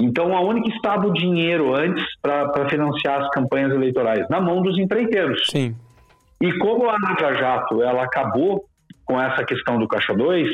Então, 0.00 0.36
aonde 0.36 0.62
que 0.62 0.76
estava 0.76 1.06
o 1.06 1.12
dinheiro 1.12 1.74
antes 1.74 2.04
para 2.20 2.68
financiar 2.68 3.22
as 3.22 3.30
campanhas 3.30 3.72
eleitorais? 3.72 4.28
Na 4.28 4.40
mão 4.40 4.60
dos 4.60 4.76
empreiteiros. 4.78 5.46
Sim. 5.48 5.76
E 6.40 6.52
como 6.58 6.88
a 6.88 6.96
Lava 7.00 7.34
Jato 7.34 7.82
ela 7.82 8.02
acabou 8.02 8.64
com 9.04 9.20
essa 9.20 9.44
questão 9.44 9.78
do 9.78 9.86
Caixa 9.86 10.12
2, 10.12 10.48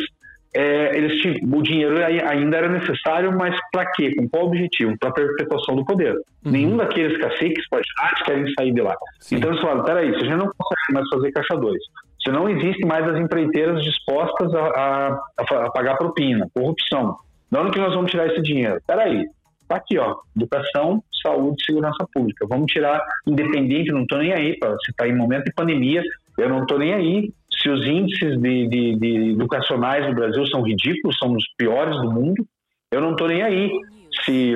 é, 0.54 0.96
eles 0.96 1.22
o 1.42 1.62
dinheiro 1.62 1.96
ainda 2.26 2.56
era 2.56 2.68
necessário, 2.68 3.36
mas 3.36 3.54
para 3.70 3.90
quê? 3.92 4.14
Com 4.16 4.28
qual 4.28 4.46
objetivo? 4.46 4.96
Para 4.98 5.10
a 5.10 5.12
perpetuação 5.12 5.76
do 5.76 5.84
poder. 5.84 6.12
Uhum. 6.44 6.52
Nenhum 6.52 6.76
daqueles 6.76 7.18
caciques 7.18 7.66
partidários 7.68 8.22
querem 8.22 8.52
sair 8.54 8.72
de 8.72 8.80
lá. 8.80 8.94
Sim. 9.20 9.36
Então 9.36 9.50
eles 9.50 9.60
falaram: 9.60 9.84
peraí, 9.84 10.10
se 10.10 10.16
a 10.16 10.24
gente 10.24 10.36
não 10.36 10.50
consegue 10.50 10.92
mais 10.92 11.08
fazer 11.08 11.32
caixa 11.32 11.56
2, 11.56 11.76
se 12.22 12.30
não 12.30 12.48
existe 12.48 12.84
mais 12.86 13.06
as 13.08 13.18
empreiteiras 13.18 13.82
dispostas 13.82 14.52
a, 14.54 14.66
a, 14.66 15.64
a 15.66 15.70
pagar 15.70 15.96
propina, 15.96 16.48
corrupção, 16.54 17.16
de 17.50 17.58
onde 17.58 17.70
que 17.70 17.80
nós 17.80 17.94
vamos 17.94 18.10
tirar 18.10 18.26
esse 18.26 18.42
dinheiro? 18.42 18.80
Peraí, 18.86 19.24
tá 19.66 19.76
aqui, 19.76 19.98
ó, 19.98 20.16
educação, 20.36 21.02
saúde, 21.22 21.64
segurança 21.64 22.06
pública. 22.12 22.46
Vamos 22.48 22.70
tirar 22.70 23.02
independente, 23.26 23.92
não 23.92 24.02
estou 24.02 24.18
nem 24.18 24.32
aí, 24.32 24.58
se 24.84 24.90
está 24.90 25.06
em 25.06 25.16
momento 25.16 25.44
de 25.44 25.54
pandemia, 25.54 26.02
eu 26.36 26.48
não 26.48 26.62
estou 26.62 26.78
nem 26.78 26.94
aí 26.94 27.32
se 27.60 27.68
os 27.68 27.84
índices 27.84 28.40
de, 28.40 28.68
de, 28.68 28.96
de, 28.96 29.32
educacionais 29.32 30.06
no 30.06 30.14
Brasil 30.14 30.46
são 30.46 30.62
ridículos, 30.62 31.18
são 31.18 31.32
os 31.32 31.44
piores 31.56 31.96
do 32.00 32.10
mundo, 32.10 32.46
eu 32.90 33.00
não 33.00 33.12
estou 33.12 33.28
nem 33.28 33.42
aí. 33.42 33.70
Se 34.24 34.52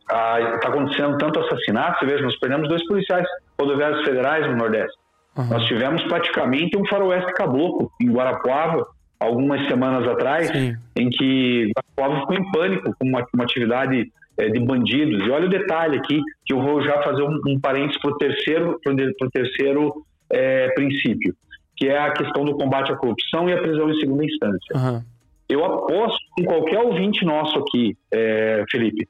está 0.00 0.36
ah, 0.36 0.54
acontecendo 0.64 1.18
tanto 1.18 1.40
assassinato, 1.40 1.98
você 1.98 2.06
veja, 2.06 2.24
nós 2.24 2.38
perdemos 2.38 2.68
dois 2.68 2.84
policiais 2.86 3.26
rodoviários 3.60 4.04
federais 4.04 4.46
no 4.46 4.56
Nordeste. 4.56 4.96
Uhum. 5.38 5.48
Nós 5.48 5.64
tivemos 5.66 6.02
praticamente 6.04 6.76
um 6.76 6.86
faroeste 6.86 7.32
caboclo 7.32 7.90
em 8.02 8.10
Guarapuava, 8.10 8.86
algumas 9.18 9.66
semanas 9.68 10.06
atrás, 10.08 10.48
Sim. 10.48 10.76
em 10.96 11.08
que 11.08 11.70
Guarapuava 11.72 12.20
ficou 12.20 12.36
em 12.36 12.50
pânico 12.50 12.94
com 12.98 13.08
uma, 13.08 13.26
uma 13.32 13.44
atividade 13.44 14.12
é, 14.36 14.48
de 14.48 14.60
bandidos. 14.60 15.26
E 15.26 15.30
olha 15.30 15.46
o 15.46 15.50
detalhe 15.50 15.98
aqui, 15.98 16.20
que 16.44 16.52
eu 16.52 16.60
vou 16.60 16.82
já 16.82 17.02
fazer 17.02 17.22
um, 17.22 17.40
um 17.48 17.60
parênteses 17.60 18.00
para 18.00 18.10
o 18.10 18.16
terceiro, 18.18 18.80
pro 18.82 19.30
terceiro 19.30 19.94
é, 20.30 20.68
princípio 20.74 21.34
que 21.78 21.86
é 21.86 21.96
a 21.96 22.10
questão 22.10 22.44
do 22.44 22.56
combate 22.56 22.92
à 22.92 22.96
corrupção 22.96 23.48
e 23.48 23.52
a 23.52 23.62
prisão 23.62 23.88
em 23.88 24.00
segunda 24.00 24.24
instância. 24.24 24.76
Uhum. 24.76 25.02
Eu 25.48 25.64
aposto 25.64 26.18
com 26.36 26.44
qualquer 26.44 26.80
ouvinte 26.80 27.24
nosso 27.24 27.56
aqui, 27.60 27.96
é, 28.12 28.64
Felipe, 28.68 29.06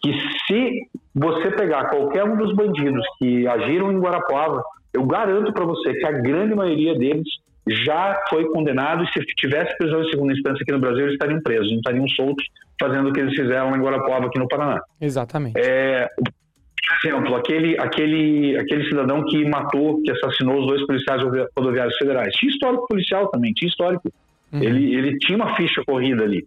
que 0.00 0.12
se 0.46 0.88
você 1.14 1.50
pegar 1.50 1.90
qualquer 1.90 2.24
um 2.24 2.36
dos 2.36 2.54
bandidos 2.54 3.04
que 3.18 3.46
agiram 3.46 3.92
em 3.92 3.98
Guarapuava, 3.98 4.62
eu 4.92 5.04
garanto 5.06 5.52
para 5.52 5.64
você 5.64 5.94
que 5.94 6.06
a 6.06 6.12
grande 6.12 6.54
maioria 6.54 6.94
deles 6.94 7.26
já 7.68 8.20
foi 8.28 8.44
condenado 8.46 9.04
e 9.04 9.12
se 9.12 9.24
tivesse 9.36 9.76
prisão 9.78 10.02
em 10.02 10.10
segunda 10.10 10.32
instância 10.32 10.62
aqui 10.62 10.72
no 10.72 10.80
Brasil, 10.80 11.02
eles 11.02 11.12
estariam 11.12 11.40
presos, 11.40 11.70
não 11.70 11.76
estariam 11.76 12.08
soltos 12.08 12.44
fazendo 12.80 13.08
o 13.08 13.12
que 13.12 13.20
eles 13.20 13.34
fizeram 13.34 13.74
em 13.76 13.80
Guarapuava 13.80 14.26
aqui 14.26 14.38
no 14.38 14.48
Paraná. 14.48 14.80
Exatamente. 15.00 15.58
É, 15.58 16.08
por 16.16 17.08
exemplo, 17.08 17.36
aquele, 17.36 17.78
aquele, 17.78 18.58
aquele 18.58 18.88
cidadão 18.88 19.24
que 19.24 19.44
matou, 19.48 20.02
que 20.02 20.10
assassinou 20.10 20.60
os 20.60 20.66
dois 20.66 20.84
policiais 20.86 21.22
rodoviários 21.56 21.96
federais. 21.96 22.34
Tinha 22.34 22.50
histórico 22.50 22.88
policial 22.88 23.28
também, 23.28 23.52
tinha 23.52 23.68
histórico. 23.68 24.12
Uhum. 24.52 24.62
Ele, 24.62 24.94
ele 24.94 25.18
tinha 25.18 25.36
uma 25.36 25.54
ficha 25.56 25.82
corrida 25.86 26.24
ali. 26.24 26.44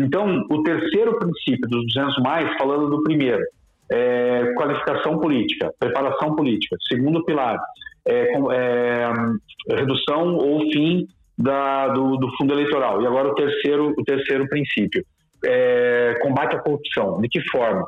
Então, 0.00 0.44
o 0.50 0.62
terceiro 0.62 1.18
princípio 1.18 1.68
dos 1.68 1.86
200 1.94 2.22
mais, 2.22 2.56
falando 2.56 2.88
do 2.88 3.02
primeiro, 3.02 3.44
é 3.90 4.52
qualificação 4.56 5.18
política, 5.18 5.70
preparação 5.78 6.34
política. 6.34 6.76
Segundo 6.88 7.24
pilar, 7.24 7.58
é, 8.06 8.32
é 8.52 9.76
redução 9.76 10.36
ou 10.36 10.60
fim 10.70 11.06
da, 11.36 11.88
do, 11.88 12.16
do, 12.16 12.30
fundo 12.36 12.52
eleitoral. 12.52 13.02
E 13.02 13.06
agora 13.06 13.28
o 13.28 13.34
terceiro, 13.34 13.94
o 13.96 14.04
terceiro 14.04 14.48
princípio, 14.48 15.04
é, 15.44 16.14
combate 16.22 16.56
à 16.56 16.58
corrupção. 16.58 17.20
De 17.20 17.28
que 17.28 17.40
forma? 17.50 17.86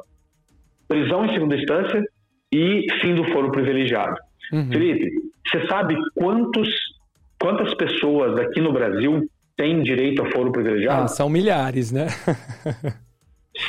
prisão 0.89 1.25
em 1.25 1.33
segunda 1.33 1.57
instância 1.57 2.03
e 2.53 2.87
fim 3.01 3.15
do 3.15 3.25
foro 3.33 3.51
privilegiado. 3.51 4.17
Uhum. 4.53 4.71
Felipe, 4.71 5.11
você 5.47 5.67
sabe 5.67 5.97
quantos, 6.15 6.69
quantas 7.41 7.75
pessoas 7.75 8.39
aqui 8.39 8.61
no 8.61 8.73
Brasil 8.73 9.29
têm 9.57 9.83
direito 9.83 10.23
a 10.23 10.31
foro 10.31 10.53
privilegiado? 10.53 11.05
Ah, 11.05 11.09
são 11.09 11.29
milhares, 11.29 11.91
né? 11.91 12.07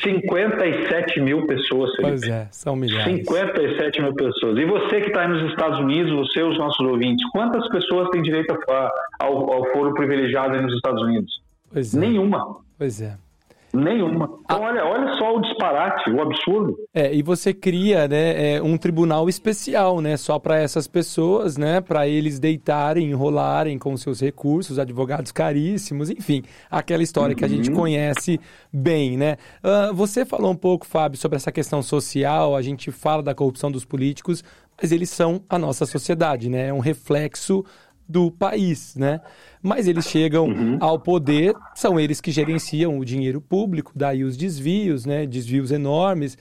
57 0.03 1.22
mil 1.22 1.46
pessoas, 1.48 1.91
Felipe. 1.96 2.20
Pois 2.20 2.24
é, 2.24 2.48
são 2.51 2.75
milhares. 2.75 3.15
57 3.17 4.01
mil 4.01 4.13
pessoas. 4.13 4.58
E 4.58 4.65
você 4.65 5.01
que 5.01 5.08
está 5.08 5.22
aí 5.22 5.27
nos 5.27 5.50
Estados 5.50 5.79
Unidos, 5.79 6.12
você 6.12 6.39
e 6.39 6.44
os 6.44 6.58
nossos 6.58 6.86
ouvintes, 6.86 7.25
quantas 7.32 7.67
pessoas 7.70 8.10
têm 8.10 8.22
direito 8.22 8.51
a, 8.70 8.91
ao, 9.20 9.53
ao 9.53 9.65
foro 9.72 9.94
privilegiado 9.94 10.56
aí 10.56 10.62
nos 10.62 10.74
Estados 10.74 11.01
Unidos? 11.01 11.41
Pois 11.72 11.96
é. 11.96 12.00
Nenhuma. 12.00 12.58
Pois 12.77 13.01
é. 13.01 13.17
Nenhuma. 13.74 14.40
Então, 14.46 14.62
olha, 14.62 14.86
olha 14.86 15.18
só 15.18 15.36
o 15.36 15.42
disparate, 15.42 16.10
o 16.10 16.22
absurdo. 16.22 16.78
É, 16.94 17.14
e 17.14 17.22
você 17.22 17.54
cria 17.54 18.08
né, 18.08 18.56
é, 18.56 18.62
um 18.62 18.78
tribunal 18.78 19.28
especial, 19.28 20.00
né, 20.00 20.16
só 20.16 20.40
para 20.40 20.58
essas 20.58 20.88
pessoas, 20.88 21.58
né, 21.58 21.82
para 21.82 22.08
eles 22.08 22.40
deitarem, 22.40 23.10
enrolarem 23.10 23.78
com 23.78 23.96
seus 23.98 24.22
recursos, 24.22 24.80
advogados 24.80 25.32
caríssimos, 25.32 26.10
enfim, 26.10 26.44
aquela 26.72 27.04
história 27.04 27.34
uhum. 27.34 27.38
que 27.38 27.46
a 27.46 27.50
gente 27.50 27.70
uhum. 27.70 27.76
conhece 27.76 28.40
bem, 28.72 29.18
né. 29.18 29.38
Uh, 29.62 29.94
você 29.94 30.26
falou 30.26 30.52
um 30.52 30.56
pouco, 30.56 30.86
Fábio, 30.86 31.18
sobre 31.18 31.36
essa 31.36 31.52
questão 31.52 31.82
social, 31.82 32.56
a 32.56 32.62
gente 32.62 32.90
fala 32.90 33.22
da 33.22 33.36
corrupção 33.36 33.70
dos 33.70 33.84
políticos, 33.84 34.44
mas 34.82 34.92
eles 34.92 35.10
são 35.10 35.42
a 35.50 35.60
nossa 35.60 35.86
sociedade, 35.86 36.50
né, 36.50 36.68
é 36.68 36.74
um 36.74 36.80
reflexo 36.80 37.66
do 38.08 38.32
país, 38.32 38.96
né? 38.96 39.22
Mas 39.62 39.88
eles 39.88 40.08
chegam 40.08 40.48
uhum. 40.48 40.78
ao 40.80 41.00
poder, 41.00 41.54
são 41.76 42.00
eles 42.00 42.22
que 42.22 42.32
gerenciam 42.32 42.98
o 42.98 43.06
dinheiro 43.06 43.42
público, 43.42 43.92
daí 43.96 44.24
os 44.24 44.38
desvios, 44.38 45.06
né? 45.06 45.26
Desvios 45.26 45.72
enormes. 45.72 46.38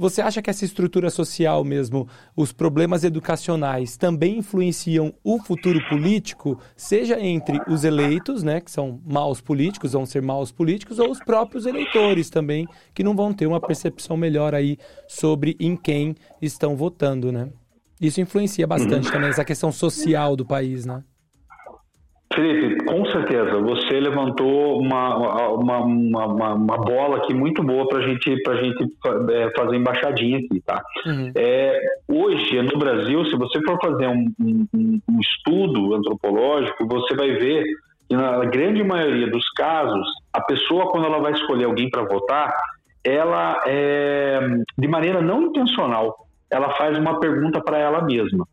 Você 0.00 0.22
acha 0.22 0.40
que 0.40 0.48
essa 0.48 0.64
estrutura 0.64 1.10
social 1.10 1.62
mesmo, 1.62 2.08
os 2.34 2.52
problemas 2.52 3.04
educacionais, 3.04 3.98
também 3.98 4.38
influenciam 4.38 5.12
o 5.22 5.38
futuro 5.38 5.78
político, 5.90 6.58
seja 6.74 7.20
entre 7.20 7.60
os 7.68 7.84
eleitos, 7.84 8.42
né, 8.42 8.62
que 8.62 8.70
são 8.70 8.98
maus 9.04 9.42
políticos, 9.42 9.92
vão 9.92 10.06
ser 10.06 10.22
maus 10.22 10.50
políticos, 10.50 10.98
ou 10.98 11.10
os 11.10 11.18
próprios 11.22 11.66
eleitores 11.66 12.30
também, 12.30 12.66
que 12.94 13.04
não 13.04 13.14
vão 13.14 13.30
ter 13.30 13.46
uma 13.46 13.60
percepção 13.60 14.16
melhor 14.16 14.54
aí 14.54 14.78
sobre 15.06 15.54
em 15.60 15.76
quem 15.76 16.16
estão 16.40 16.74
votando, 16.74 17.30
né? 17.30 17.50
Isso 18.00 18.22
influencia 18.22 18.66
bastante 18.66 19.08
uhum. 19.08 19.12
também 19.12 19.28
essa 19.28 19.44
questão 19.44 19.70
social 19.70 20.34
do 20.34 20.46
país, 20.46 20.86
né? 20.86 21.04
Felipe, 22.32 22.84
com 22.84 23.04
certeza, 23.06 23.58
você 23.60 23.98
levantou 23.98 24.80
uma, 24.80 25.48
uma, 25.48 25.78
uma, 25.80 26.54
uma 26.54 26.78
bola 26.78 27.16
aqui 27.16 27.34
muito 27.34 27.60
boa 27.60 27.88
para 27.88 28.02
gente, 28.02 28.30
a 28.46 28.54
gente 28.54 28.84
é, 29.32 29.50
fazer 29.56 29.76
embaixadinha 29.76 30.38
aqui, 30.38 30.62
tá? 30.64 30.80
Uhum. 31.06 31.32
É, 31.36 31.80
hoje, 32.08 32.62
no 32.62 32.78
Brasil, 32.78 33.24
se 33.26 33.36
você 33.36 33.60
for 33.66 33.76
fazer 33.82 34.06
um, 34.06 34.32
um, 34.40 35.00
um, 35.10 35.20
estudo 35.20 35.96
antropológico, 35.96 36.86
você 36.86 37.16
vai 37.16 37.32
ver 37.32 37.64
que 38.08 38.14
na 38.14 38.44
grande 38.44 38.84
maioria 38.84 39.28
dos 39.28 39.50
casos, 39.50 40.06
a 40.32 40.40
pessoa, 40.40 40.88
quando 40.88 41.06
ela 41.06 41.18
vai 41.18 41.32
escolher 41.32 41.64
alguém 41.64 41.90
para 41.90 42.04
votar, 42.04 42.54
ela, 43.02 43.60
é, 43.66 44.38
de 44.78 44.86
maneira 44.86 45.20
não 45.20 45.42
intencional, 45.42 46.14
ela 46.48 46.70
faz 46.76 46.96
uma 46.96 47.18
pergunta 47.18 47.60
para 47.60 47.78
ela 47.78 48.04
mesma 48.04 48.46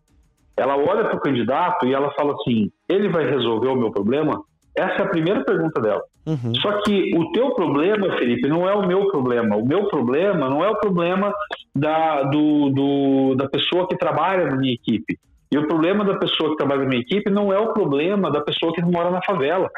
ela 0.57 0.75
olha 0.75 1.05
para 1.05 1.15
o 1.15 1.22
candidato 1.22 1.86
e 1.86 1.93
ela 1.93 2.12
fala 2.15 2.34
assim: 2.34 2.72
ele 2.89 3.10
vai 3.10 3.29
resolver 3.29 3.67
o 3.67 3.75
meu 3.75 3.91
problema? 3.91 4.41
Essa 4.75 5.01
é 5.01 5.06
a 5.06 5.10
primeira 5.10 5.44
pergunta 5.44 5.82
dela. 5.82 6.01
Uhum. 6.25 6.53
Só 6.56 6.82
que 6.82 7.15
o 7.15 7.32
teu 7.32 7.56
problema, 7.56 8.15
Felipe, 8.17 8.48
não 8.48 8.70
é 8.70 8.74
o 8.74 8.86
meu 8.86 9.08
problema. 9.08 9.56
O 9.56 9.65
meu 9.65 9.88
problema 9.88 10.50
não 10.50 10.63
é 10.63 10.70
o 10.70 10.75
problema 10.75 11.34
da, 11.75 12.24
do, 12.24 12.70
do, 12.70 13.36
da 13.36 13.50
pessoa 13.50 13.88
que 13.88 13.98
trabalha 13.98 14.46
na 14.46 14.56
minha 14.56 14.74
equipe. 14.74 15.17
E 15.51 15.58
o 15.58 15.67
problema 15.67 16.03
da 16.03 16.17
pessoa 16.17 16.51
que 16.51 16.58
trabalha 16.58 16.82
na 16.82 16.89
minha 16.89 17.01
equipe 17.01 17.29
não 17.32 17.51
é 17.51 17.58
o 17.58 17.74
problema 17.74 18.29
da 18.29 18.41
pessoa 18.41 18.74
que 18.74 18.82
mora 18.82 19.10
na 19.10 19.22
favela. 19.24 19.70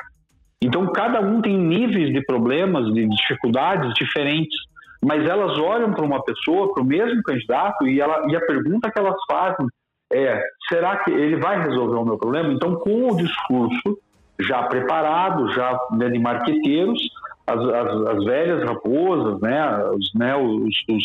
Então, 0.62 0.92
cada 0.92 1.22
um 1.22 1.42
tem 1.42 1.58
níveis 1.58 2.12
de 2.12 2.22
problemas, 2.26 2.92
de 2.94 3.08
dificuldades 3.08 3.94
diferentes. 3.94 4.58
Mas 5.02 5.26
elas 5.26 5.58
olham 5.58 5.94
para 5.94 6.04
uma 6.04 6.22
pessoa, 6.24 6.74
para 6.74 6.84
o 6.84 6.86
mesmo 6.86 7.24
candidato, 7.24 7.88
e, 7.88 8.02
ela, 8.02 8.26
e 8.30 8.36
a 8.36 8.42
pergunta 8.42 8.92
que 8.92 9.00
elas 9.00 9.16
fazem 9.30 9.66
é: 10.12 10.42
será 10.68 10.98
que 10.98 11.12
ele 11.12 11.38
vai 11.38 11.62
resolver 11.62 11.96
o 11.96 12.06
meu 12.06 12.18
problema? 12.18 12.54
Então, 12.54 12.76
com 12.76 13.10
o 13.10 13.18
discurso 13.18 14.00
já 14.40 14.64
preparado, 14.64 15.52
já 15.54 15.78
né, 15.92 16.10
de 16.10 16.20
marqueteiros, 16.20 17.02
as, 17.46 17.60
as, 17.60 18.08
as, 18.08 18.26
velhas 18.26 18.64
raposas, 18.64 19.42
né, 19.42 19.84
os, 19.90 20.14
né, 20.16 20.36
os, 20.36 20.76
os, 20.90 21.04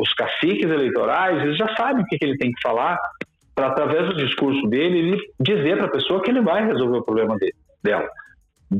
os 0.00 0.14
caciques 0.14 0.70
eleitorais, 0.70 1.42
eles 1.42 1.58
já 1.58 1.74
sabem 1.76 2.04
o 2.04 2.06
que, 2.06 2.18
que 2.18 2.24
ele 2.24 2.38
tem 2.38 2.52
que 2.52 2.62
falar 2.62 2.98
para, 3.54 3.68
através 3.68 4.06
do 4.08 4.16
discurso 4.16 4.66
dele, 4.68 4.98
ele 4.98 5.18
dizer 5.40 5.76
para 5.78 5.86
a 5.86 5.90
pessoa 5.90 6.22
que 6.22 6.30
ele 6.30 6.42
vai 6.42 6.64
resolver 6.64 6.98
o 6.98 7.04
problema 7.04 7.36
dele, 7.36 7.54
dela. 7.82 8.08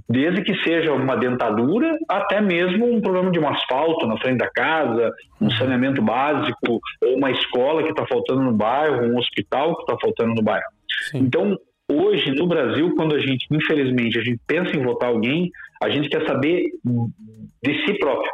Desde 0.09 0.43
que 0.43 0.55
seja 0.63 0.93
uma 0.93 1.17
dentadura 1.17 1.97
até 2.09 2.41
mesmo 2.41 2.87
um 2.87 3.01
problema 3.01 3.31
de 3.31 3.39
um 3.39 3.49
asfalto 3.49 4.07
na 4.07 4.19
frente 4.19 4.39
da 4.39 4.51
casa, 4.51 5.13
um 5.41 5.51
saneamento 5.51 6.03
básico, 6.03 6.81
ou 7.03 7.17
uma 7.17 7.31
escola 7.31 7.83
que 7.83 7.91
está 7.91 8.07
faltando 8.07 8.43
no 8.43 8.53
bairro, 8.53 9.07
um 9.07 9.19
hospital 9.19 9.77
que 9.77 9.83
está 9.83 9.97
faltando 10.01 10.35
no 10.35 10.43
bairro. 10.43 10.67
Sim. 11.11 11.19
Então, 11.19 11.57
hoje 11.91 12.33
no 12.33 12.47
Brasil, 12.47 12.95
quando 12.97 13.15
a 13.15 13.21
gente, 13.21 13.47
infelizmente, 13.51 14.19
a 14.19 14.23
gente 14.23 14.41
pensa 14.47 14.77
em 14.77 14.83
votar 14.83 15.09
alguém, 15.09 15.51
a 15.83 15.89
gente 15.89 16.09
quer 16.09 16.27
saber 16.27 16.65
de 17.63 17.87
si 17.87 17.95
próprio. 17.99 18.31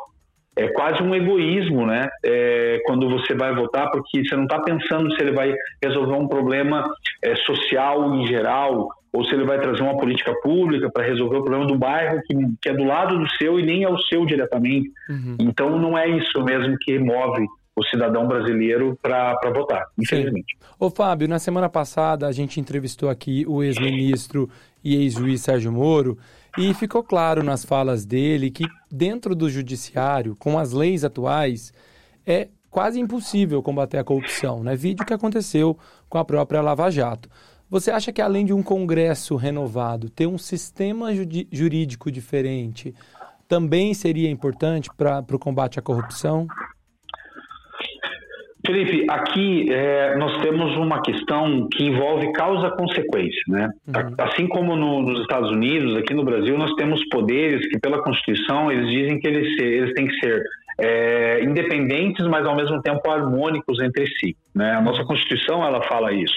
É 0.55 0.69
quase 0.69 1.03
um 1.03 1.15
egoísmo, 1.15 1.87
né? 1.87 2.09
É, 2.23 2.81
quando 2.85 3.09
você 3.09 3.35
vai 3.35 3.55
votar, 3.55 3.91
porque 3.91 4.25
você 4.25 4.37
não 4.37 4.45
está 4.45 4.61
pensando 4.61 5.11
se 5.15 5.23
ele 5.23 5.33
vai 5.33 5.55
resolver 5.83 6.15
um 6.15 6.29
problema 6.29 6.85
é, 7.23 7.35
social 7.37 8.15
em 8.15 8.27
geral, 8.27 8.89
ou 9.13 9.25
se 9.25 9.35
ele 9.35 9.45
vai 9.45 9.61
trazer 9.61 9.83
uma 9.83 9.97
política 9.97 10.33
pública 10.43 10.91
para 10.91 11.05
resolver 11.05 11.37
o 11.37 11.43
problema 11.43 11.67
do 11.67 11.79
bairro 11.79 12.21
que, 12.27 12.35
que, 12.61 12.69
é 12.69 12.75
do 12.75 12.85
lado 12.85 13.19
do 13.19 13.29
seu 13.37 13.61
e 13.61 13.63
nem 13.63 13.85
é 13.85 13.89
o 13.89 13.99
seu 13.99 14.25
diretamente. 14.25 14.91
Uhum. 15.09 15.37
Então 15.39 15.79
não 15.79 15.97
é 15.97 16.09
isso 16.09 16.43
mesmo 16.43 16.77
que 16.79 16.99
move 16.99 17.47
o 17.75 17.83
cidadão 17.85 18.27
brasileiro 18.27 18.99
para 19.01 19.35
votar, 19.55 19.85
infelizmente. 19.99 20.57
Sim. 20.59 20.67
Ô 20.79 20.91
Fábio, 20.91 21.29
na 21.29 21.39
semana 21.39 21.69
passada 21.69 22.27
a 22.27 22.33
gente 22.33 22.61
entrevistou 22.61 23.09
aqui 23.09 23.45
o 23.47 23.63
ex-ministro 23.63 24.49
e 24.85 24.97
ex-juiz 24.97 25.41
Sérgio 25.43 25.73
Moro 25.73 26.19
e 26.59 26.75
ficou 26.75 27.03
claro 27.03 27.43
nas 27.43 27.65
falas 27.65 28.05
dele 28.05 28.51
que 28.51 28.65
dentro 28.91 29.35
do 29.35 29.49
judiciário, 29.49 30.37
com 30.37 30.59
as 30.59 30.73
leis 30.73 31.05
atuais, 31.05 31.73
é 32.27 32.49
quase 32.71 33.01
impossível 33.01 33.63
combater 33.63 33.99
a 33.99 34.05
corrupção, 34.05 34.63
né? 34.63 34.77
Vídeo 34.77 35.05
que 35.05 35.15
aconteceu 35.15 35.79
com 36.09 36.19
a 36.19 36.25
própria 36.25 36.61
Lava 36.61 36.91
Jato. 36.91 37.29
Você 37.69 37.91
acha 37.91 38.13
que 38.13 38.21
além 38.21 38.45
de 38.45 38.53
um 38.53 38.63
Congresso 38.63 39.35
renovado, 39.35 40.11
ter 40.11 40.27
um 40.27 40.37
sistema 40.37 41.09
jurídico 41.51 42.11
diferente 42.11 42.95
também 43.49 43.93
seria 43.95 44.31
importante 44.31 44.91
para 44.97 45.25
o 45.31 45.39
combate 45.39 45.79
à 45.79 45.83
corrupção? 45.83 46.47
Felipe, 48.65 49.07
aqui 49.11 49.67
é, 49.73 50.17
nós 50.17 50.41
temos 50.41 50.77
uma 50.77 51.03
questão 51.03 51.69
que 51.69 51.85
envolve 51.85 52.33
causa-consequência, 52.33 53.43
né? 53.49 53.69
Uhum. 53.89 54.15
Assim 54.19 54.47
como 54.47 54.77
no, 54.77 55.03
nos 55.03 55.21
Estados 55.21 55.51
Unidos, 55.51 55.97
aqui 55.97 56.15
no 56.15 56.25
Brasil, 56.25 56.57
nós 56.57 56.73
temos 56.75 57.05
poderes 57.09 57.67
que, 57.69 57.79
pela 57.81 58.03
Constituição, 58.03 58.71
eles 58.71 58.89
dizem 58.89 59.19
que 59.19 59.27
eles, 59.27 59.61
eles 59.61 59.93
têm 59.95 60.07
que 60.07 60.15
ser 60.21 60.43
é, 60.79 61.43
independentes, 61.43 62.25
mas 62.29 62.47
ao 62.47 62.55
mesmo 62.55 62.81
tempo 62.83 63.11
harmônicos 63.11 63.81
entre 63.81 64.07
si. 64.19 64.37
Né? 64.55 64.73
A 64.73 64.81
nossa 64.81 65.05
Constituição 65.05 65.65
ela 65.65 65.83
fala 65.83 66.13
isso. 66.13 66.37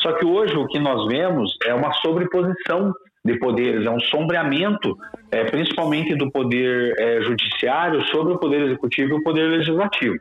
Só 0.00 0.12
que 0.12 0.26
hoje 0.26 0.54
o 0.56 0.66
que 0.66 0.78
nós 0.78 1.06
vemos 1.06 1.56
é 1.64 1.72
uma 1.72 1.92
sobreposição 1.94 2.92
de 3.24 3.38
poderes, 3.38 3.86
é 3.86 3.90
um 3.90 4.00
sombreamento, 4.00 4.96
é, 5.30 5.44
principalmente 5.44 6.14
do 6.16 6.30
poder 6.30 6.92
é, 6.98 7.22
judiciário 7.22 8.02
sobre 8.06 8.34
o 8.34 8.38
poder 8.38 8.62
executivo 8.62 9.10
e 9.10 9.14
o 9.14 9.22
poder 9.22 9.48
legislativo. 9.48 10.16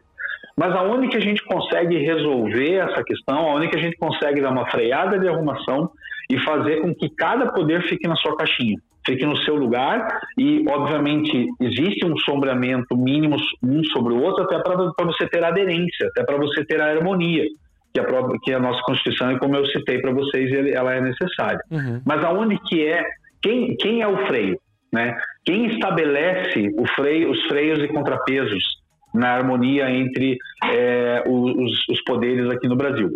Mas 0.58 0.75
aonde 0.75 1.08
que 1.08 1.17
a 1.17 1.22
gente 1.22 1.43
consegue 1.46 1.98
resolver 1.98 2.75
essa 2.75 3.03
questão, 3.03 3.50
aonde 3.50 3.70
que 3.70 3.77
a 3.77 3.81
gente 3.81 3.98
consegue 3.98 4.41
dar 4.41 4.51
uma 4.51 4.70
freada 4.70 5.17
de 5.17 5.27
arrumação 5.27 5.89
e 6.29 6.39
fazer 6.39 6.81
com 6.81 6.93
que 6.93 7.10
cada 7.10 7.51
poder 7.51 7.81
fique 7.84 8.08
na 8.08 8.15
sua 8.15 8.36
caixinha, 8.36 8.77
fique 9.05 9.25
no 9.25 9.38
seu 9.38 9.55
lugar 9.55 10.08
e, 10.38 10.65
obviamente, 10.70 11.48
existe 11.60 12.05
um 12.05 12.17
sombreamento 12.17 12.96
mínimo 12.96 13.38
um 13.63 13.84
sobre 13.86 14.13
o 14.13 14.22
outro 14.22 14.43
até 14.43 14.60
para 14.60 15.05
você 15.05 15.27
ter 15.27 15.43
aderência, 15.43 16.08
até 16.08 16.24
para 16.24 16.38
você 16.38 16.63
ter 16.65 16.81
a 16.81 16.91
harmonia 16.91 17.46
que 17.93 18.00
a, 18.00 18.03
própria, 18.03 18.39
que 18.41 18.53
a 18.53 18.60
nossa 18.60 18.81
Constituição, 18.84 19.31
e 19.31 19.39
como 19.39 19.55
eu 19.55 19.65
citei 19.65 20.00
para 20.00 20.13
vocês, 20.13 20.50
ela 20.74 20.93
é 20.93 21.01
necessária. 21.01 21.60
Uhum. 21.70 22.01
Mas 22.05 22.24
aonde 22.24 22.58
que 22.60 22.86
é, 22.86 23.03
quem, 23.41 23.75
quem 23.75 24.01
é 24.01 24.08
o 24.08 24.25
freio? 24.27 24.58
Né? 24.93 25.17
Quem 25.43 25.65
estabelece 25.65 26.70
freio, 26.96 27.31
os 27.31 27.41
freios 27.48 27.79
e 27.79 27.88
contrapesos 27.88 28.81
na 29.13 29.34
harmonia 29.34 29.89
entre 29.89 30.38
é, 30.65 31.24
os, 31.27 31.88
os, 31.89 32.01
poderes 32.03 32.50
aqui 32.50 32.68
no 32.68 32.75
Brasil? 32.75 33.10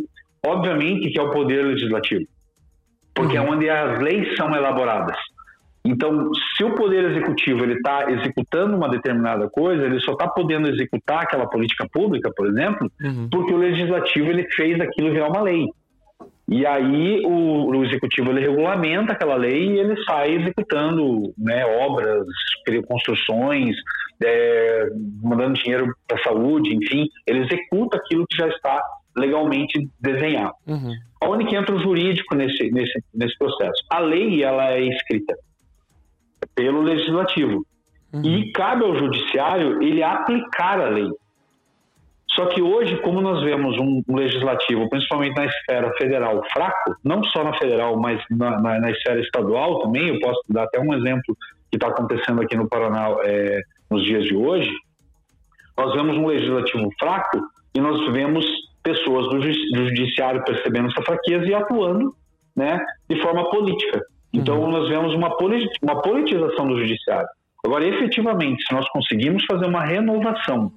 Obviamente 0.45 1.09
que 1.09 1.19
é 1.19 1.21
o 1.21 1.31
poder 1.31 1.65
legislativo, 1.65 2.25
porque 3.13 3.37
uhum. 3.37 3.45
é 3.45 3.49
onde 3.49 3.69
as 3.69 3.99
leis 3.99 4.35
são 4.35 4.53
elaboradas. 4.55 5.17
Então, 5.85 6.31
se 6.57 6.63
o 6.63 6.73
poder 6.73 7.11
executivo 7.11 7.63
ele 7.63 7.75
está 7.75 8.09
executando 8.11 8.75
uma 8.75 8.89
determinada 8.89 9.47
coisa, 9.47 9.85
ele 9.85 9.99
só 9.99 10.13
está 10.13 10.27
podendo 10.27 10.67
executar 10.67 11.21
aquela 11.21 11.47
política 11.47 11.87
pública, 11.93 12.31
por 12.35 12.47
exemplo, 12.47 12.91
uhum. 12.99 13.29
porque 13.29 13.53
o 13.53 13.57
legislativo 13.57 14.31
ele 14.31 14.47
fez 14.55 14.81
aquilo 14.81 15.11
virar 15.11 15.29
uma 15.29 15.43
lei. 15.43 15.67
E 16.47 16.65
aí 16.65 17.21
o, 17.25 17.67
o, 17.67 17.85
executivo 17.85 18.31
ele 18.31 18.41
regulamenta 18.41 19.13
aquela 19.13 19.35
lei 19.35 19.73
e 19.73 19.79
ele 19.79 19.95
sai 20.05 20.33
executando 20.35 21.33
né, 21.37 21.65
obras, 21.65 22.25
construções, 22.87 23.75
é, 24.23 24.87
mandando 25.21 25.53
dinheiro 25.53 25.93
para 26.07 26.19
a 26.19 26.23
saúde, 26.23 26.73
enfim, 26.75 27.07
ele 27.25 27.43
executa 27.43 27.97
aquilo 27.97 28.25
que 28.27 28.37
já 28.37 28.47
está 28.47 28.81
legalmente 29.15 29.89
desenhado. 29.99 30.53
Uhum. 30.67 30.93
Onde 31.23 31.45
que 31.45 31.55
entra 31.55 31.73
o 31.73 31.79
jurídico 31.79 32.35
nesse, 32.35 32.69
nesse, 32.71 33.03
nesse 33.13 33.37
processo? 33.37 33.83
A 33.89 33.99
lei 33.99 34.43
ela 34.43 34.71
é 34.71 34.81
escrita 34.81 35.35
pelo 36.53 36.81
legislativo. 36.81 37.65
Uhum. 38.13 38.23
E 38.23 38.51
cabe 38.51 38.83
ao 38.83 38.95
judiciário 38.95 39.81
ele 39.81 40.03
aplicar 40.03 40.79
a 40.79 40.89
lei. 40.89 41.09
Só 42.35 42.47
que 42.47 42.61
hoje, 42.61 42.97
como 42.97 43.21
nós 43.21 43.41
vemos 43.43 43.77
um, 43.79 44.03
legislativo, 44.09 44.89
principalmente 44.89 45.35
na 45.35 45.45
esfera 45.45 45.91
federal, 45.97 46.41
fraco, 46.51 46.95
não 47.03 47.23
só 47.23 47.43
na 47.45 47.57
federal, 47.57 47.97
mas 47.97 48.21
na, 48.29 48.59
na, 48.59 48.79
na 48.79 48.91
esfera 48.91 49.21
estadual 49.21 49.79
também, 49.79 50.09
eu 50.09 50.19
posso 50.19 50.41
dar 50.49 50.63
até 50.63 50.79
um 50.79 50.93
exemplo 50.93 51.35
que 51.71 51.77
está 51.77 51.87
acontecendo 51.87 52.41
aqui 52.41 52.57
no 52.57 52.67
Paraná 52.67 53.15
é, 53.23 53.61
nos 53.95 54.03
dias 54.03 54.25
de 54.25 54.35
hoje, 54.35 54.71
nós 55.77 55.93
vemos 55.93 56.17
um 56.17 56.27
legislativo 56.27 56.89
fraco 56.99 57.39
e 57.73 57.79
nós 57.79 57.99
vemos 58.11 58.45
pessoas 58.83 59.27
do, 59.29 59.39
do 59.39 59.87
judiciário 59.87 60.43
percebendo 60.43 60.89
essa 60.89 61.01
fraqueza 61.01 61.45
e 61.45 61.53
atuando 61.53 62.13
né, 62.55 62.79
de 63.09 63.21
forma 63.21 63.49
política. 63.49 64.01
Então, 64.33 64.61
uhum. 64.61 64.71
nós 64.71 64.89
vemos 64.89 65.13
uma, 65.13 65.29
uma 65.81 66.01
politização 66.01 66.67
do 66.67 66.79
judiciário. 66.79 67.27
Agora, 67.65 67.85
efetivamente, 67.85 68.63
se 68.67 68.73
nós 68.73 68.87
conseguimos 68.89 69.43
fazer 69.45 69.65
uma 69.65 69.83
renovação 69.83 70.71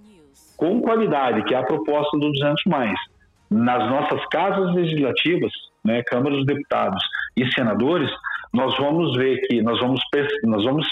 com 0.56 0.80
qualidade, 0.80 1.44
que 1.44 1.54
é 1.54 1.58
a 1.58 1.62
proposta 1.62 2.16
do 2.18 2.32
200 2.32 2.62
mais, 2.66 2.98
nas 3.50 3.90
nossas 3.90 4.24
casas 4.26 4.74
legislativas, 4.74 5.52
né, 5.84 6.02
Câmara 6.02 6.34
dos 6.36 6.46
Deputados 6.46 7.02
e 7.36 7.46
senadores, 7.52 8.10
nós 8.52 8.76
vamos 8.78 9.16
ver 9.16 9.38
que 9.46 9.60
nós 9.60 9.78
vamos 9.80 10.00
nós 10.44 10.64
vamos 10.64 10.86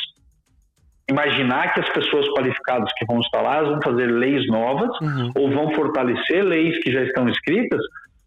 imaginar 1.08 1.72
que 1.72 1.80
as 1.80 1.88
pessoas 1.90 2.28
qualificadas 2.30 2.90
que 2.96 3.04
vão 3.06 3.20
estar 3.20 3.40
lá 3.40 3.62
vão 3.62 3.80
fazer 3.82 4.06
leis 4.06 4.46
novas 4.48 4.90
uhum. 5.00 5.30
ou 5.36 5.50
vão 5.50 5.72
fortalecer 5.74 6.42
leis 6.44 6.78
que 6.82 6.92
já 6.92 7.02
estão 7.02 7.28
escritas 7.28 7.80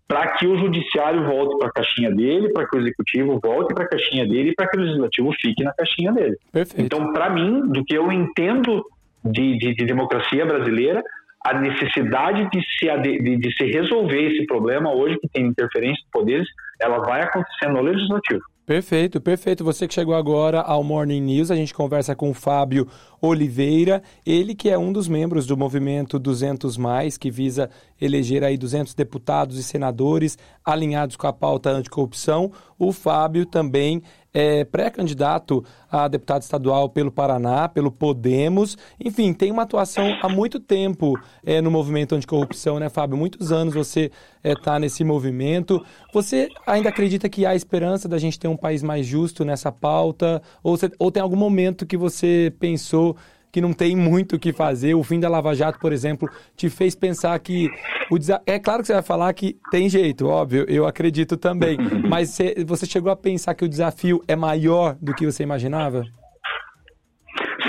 para 0.07 0.31
que 0.33 0.47
o 0.47 0.57
judiciário 0.57 1.23
volte 1.23 1.59
para 1.59 1.67
a 1.67 1.71
caixinha 1.71 2.09
dele, 2.09 2.51
para 2.51 2.67
que 2.67 2.77
o 2.77 2.81
executivo 2.81 3.39
volte 3.43 3.75
para 3.75 3.83
a 3.83 3.87
caixinha 3.87 4.25
dele 4.25 4.49
e 4.49 4.55
para 4.55 4.67
que 4.67 4.77
o 4.77 4.81
legislativo 4.81 5.31
fique 5.39 5.63
na 5.63 5.71
caixinha 5.71 6.11
dele. 6.11 6.35
Perfeito. 6.51 6.81
Então, 6.83 7.13
para 7.13 7.29
mim, 7.29 7.61
do 7.67 7.85
que 7.85 7.95
eu 7.95 8.11
entendo 8.11 8.83
de, 9.23 9.57
de, 9.59 9.75
de, 9.75 9.85
democracia 9.85 10.43
brasileira, 10.47 11.03
a 11.45 11.53
necessidade 11.59 12.49
de 12.49 12.59
se, 12.59 12.97
de, 13.03 13.37
de 13.37 13.55
se 13.55 13.65
resolver 13.65 14.31
esse 14.31 14.47
problema 14.47 14.91
hoje 14.91 15.15
que 15.19 15.29
tem 15.29 15.45
interferência 15.45 16.03
de 16.03 16.11
poderes, 16.11 16.47
ela 16.81 16.99
vai 16.99 17.21
acontecer 17.21 17.67
no 17.67 17.81
legislativo. 17.81 18.41
Perfeito, 18.69 19.19
perfeito. 19.19 19.63
Você 19.63 19.87
que 19.87 19.95
chegou 19.95 20.13
agora 20.13 20.61
ao 20.61 20.83
Morning 20.83 21.21
News, 21.21 21.49
a 21.49 21.55
gente 21.55 21.73
conversa 21.73 22.15
com 22.15 22.29
o 22.29 22.35
Fábio 22.35 22.87
Oliveira, 23.21 24.01
ele 24.25 24.55
que 24.55 24.69
é 24.69 24.77
um 24.77 24.91
dos 24.91 25.07
membros 25.07 25.45
do 25.45 25.57
movimento 25.57 26.17
200 26.19 26.77
mais, 26.77 27.17
que 27.17 27.29
visa 27.29 27.69
eleger 27.99 28.43
aí 28.43 28.57
200 28.57 28.93
deputados 28.93 29.57
e 29.57 29.63
senadores 29.63 30.37
alinhados 30.63 31.15
com 31.15 31.27
a 31.27 31.33
pauta 31.33 31.69
anticorrupção. 31.69 32.51
O 32.77 32.91
Fábio 32.91 33.45
também 33.45 34.01
é 34.33 34.63
pré-candidato 34.63 35.63
a 35.91 36.07
deputado 36.07 36.43
estadual 36.43 36.87
pelo 36.87 37.11
Paraná, 37.11 37.67
pelo 37.67 37.91
Podemos. 37.91 38.77
Enfim, 39.03 39.33
tem 39.33 39.51
uma 39.51 39.63
atuação 39.63 40.07
há 40.21 40.29
muito 40.29 40.59
tempo 40.59 41.19
é, 41.43 41.59
no 41.61 41.71
movimento 41.71 42.15
anticorrupção, 42.15 42.79
né, 42.79 42.89
Fábio? 42.89 43.17
Muitos 43.17 43.51
anos 43.51 43.73
você 43.73 44.11
está 44.43 44.75
é, 44.75 44.79
nesse 44.79 45.03
movimento. 45.03 45.83
Você 46.13 46.47
ainda 46.65 46.89
acredita 46.89 47.27
que 47.27 47.45
há 47.45 47.55
esperança 47.55 48.07
da 48.07 48.17
gente 48.17 48.39
ter 48.39 48.47
um 48.47 48.55
país 48.55 48.83
mais 48.83 49.05
justo 49.05 49.43
nessa 49.43 49.71
pauta? 49.71 50.41
Ou, 50.61 50.77
você, 50.77 50.91
ou 50.99 51.11
tem 51.11 51.23
algum 51.23 51.35
momento 51.35 51.85
que 51.85 51.97
você 51.97 52.53
pensou 52.59 53.08
que 53.51 53.61
não 53.61 53.73
tem 53.73 53.95
muito 53.95 54.35
o 54.35 54.39
que 54.39 54.53
fazer. 54.53 54.93
O 54.93 55.03
fim 55.03 55.19
da 55.19 55.29
Lava 55.29 55.53
Jato, 55.53 55.79
por 55.79 55.91
exemplo, 55.91 56.29
te 56.55 56.69
fez 56.69 56.95
pensar 56.95 57.37
que 57.39 57.69
o 58.11 58.17
desa... 58.17 58.41
é 58.45 58.59
claro 58.59 58.81
que 58.81 58.87
você 58.87 58.93
vai 58.93 59.01
falar 59.01 59.33
que 59.33 59.57
tem 59.71 59.89
jeito, 59.89 60.27
óbvio, 60.27 60.65
eu 60.67 60.85
acredito 60.85 61.37
também. 61.37 61.77
Mas 62.07 62.37
você 62.65 62.85
chegou 62.85 63.11
a 63.11 63.15
pensar 63.15 63.53
que 63.55 63.65
o 63.65 63.69
desafio 63.69 64.23
é 64.27 64.35
maior 64.35 64.97
do 65.01 65.13
que 65.13 65.25
você 65.25 65.43
imaginava? 65.43 66.05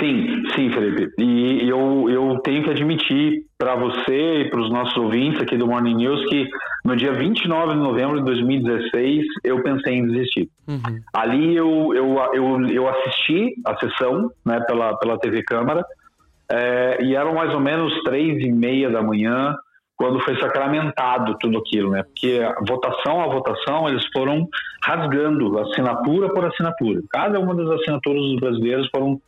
Sim, 0.01 0.43
sim, 0.55 0.71
Felipe. 0.71 1.13
E 1.19 1.69
eu, 1.69 2.09
eu 2.09 2.39
tenho 2.39 2.63
que 2.63 2.71
admitir 2.71 3.43
para 3.55 3.75
você 3.75 4.41
e 4.41 4.49
para 4.49 4.59
os 4.59 4.71
nossos 4.71 4.97
ouvintes 4.97 5.39
aqui 5.39 5.55
do 5.55 5.67
Morning 5.67 5.93
News 5.93 6.27
que 6.27 6.49
no 6.83 6.95
dia 6.95 7.13
29 7.13 7.73
de 7.73 7.79
novembro 7.79 8.17
de 8.17 8.25
2016 8.25 9.23
eu 9.43 9.61
pensei 9.61 9.93
em 9.93 10.07
desistir. 10.07 10.49
Uhum. 10.67 10.99
Ali 11.13 11.55
eu, 11.55 11.93
eu, 11.93 12.17
eu, 12.33 12.67
eu 12.67 12.89
assisti 12.89 13.53
a 13.63 13.77
sessão 13.77 14.31
né, 14.43 14.59
pela, 14.61 14.97
pela 14.97 15.19
TV 15.19 15.43
Câmara 15.43 15.85
é, 16.51 16.97
e 17.03 17.15
eram 17.15 17.35
mais 17.35 17.53
ou 17.53 17.59
menos 17.59 17.93
três 18.03 18.43
e 18.43 18.51
meia 18.51 18.89
da 18.89 19.03
manhã 19.03 19.55
quando 19.95 20.19
foi 20.21 20.35
sacramentado 20.39 21.37
tudo 21.39 21.59
aquilo, 21.59 21.91
né? 21.91 22.01
Porque 22.01 22.41
a 22.43 22.55
votação 22.67 23.21
a 23.21 23.27
votação 23.27 23.87
eles 23.87 24.03
foram 24.11 24.47
rasgando 24.83 25.59
assinatura 25.59 26.33
por 26.33 26.43
assinatura. 26.43 27.01
Cada 27.11 27.39
uma 27.39 27.53
das 27.53 27.69
assinaturas 27.69 28.23
dos 28.23 28.39
brasileiros 28.39 28.89
foram 28.89 29.21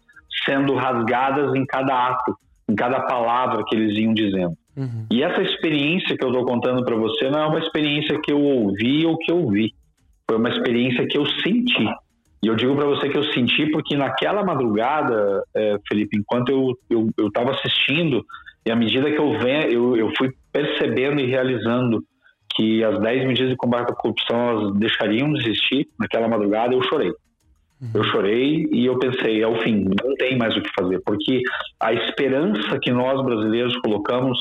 sendo 0.46 0.76
rasgadas 0.76 1.56
em 1.56 1.66
cada 1.66 2.10
ato, 2.10 2.36
em 2.70 2.76
cada 2.76 3.02
palavra 3.02 3.64
que 3.68 3.76
eles 3.76 3.98
iam 3.98 4.14
dizendo. 4.14 4.56
Uhum. 4.76 5.06
E 5.12 5.24
essa 5.24 5.42
experiência 5.42 6.18
que 6.18 6.24
eu 6.24 6.30
estou 6.30 6.46
contando 6.46 6.84
para 6.84 6.96
você 6.96 7.30
não 7.30 7.40
é 7.40 7.46
uma 7.48 7.60
experiência 7.60 8.20
que 8.22 8.32
eu 8.32 8.42
ouvi 8.42 9.06
ou 9.06 9.18
que 9.18 9.32
eu 9.32 9.48
vi. 9.50 9.74
Foi 10.28 10.38
uma 10.38 10.50
experiência 10.50 11.06
que 11.08 11.18
eu 11.18 11.26
senti. 11.44 11.88
E 12.42 12.48
eu 12.48 12.56
digo 12.56 12.76
para 12.76 12.86
você 12.86 13.08
que 13.10 13.18
eu 13.18 13.24
senti 13.32 13.72
porque 13.72 13.96
naquela 13.96 14.44
madrugada, 14.44 15.44
é, 15.56 15.78
Felipe, 15.88 16.18
enquanto 16.18 16.50
eu 16.50 17.28
estava 17.28 17.50
eu, 17.50 17.54
eu 17.54 17.60
assistindo, 17.60 18.26
e 18.66 18.72
à 18.72 18.76
medida 18.76 19.12
que 19.12 19.20
eu, 19.20 19.38
venho, 19.40 19.68
eu, 19.72 19.96
eu 19.96 20.12
fui 20.18 20.30
percebendo 20.52 21.22
e 21.22 21.28
realizando 21.28 22.04
que 22.56 22.84
as 22.84 23.00
10 23.00 23.28
medidas 23.28 23.50
de 23.50 23.56
combate 23.56 23.92
à 23.92 23.96
corrupção 23.96 24.50
elas 24.50 24.76
deixariam 24.76 25.32
de 25.34 25.40
existir 25.40 25.88
naquela 26.00 26.28
madrugada, 26.28 26.74
eu 26.74 26.84
chorei. 26.84 27.12
Eu 27.94 28.04
chorei 28.06 28.68
e 28.72 28.86
eu 28.86 28.98
pensei, 28.98 29.42
é 29.42 29.48
o 29.48 29.62
fim, 29.62 29.84
não 29.84 30.16
tem 30.16 30.38
mais 30.38 30.56
o 30.56 30.62
que 30.62 30.70
fazer, 30.78 31.02
porque 31.06 31.42
a 31.80 31.92
esperança 31.94 32.80
que 32.80 32.92
nós 32.92 33.24
brasileiros 33.24 33.76
colocamos 33.78 34.38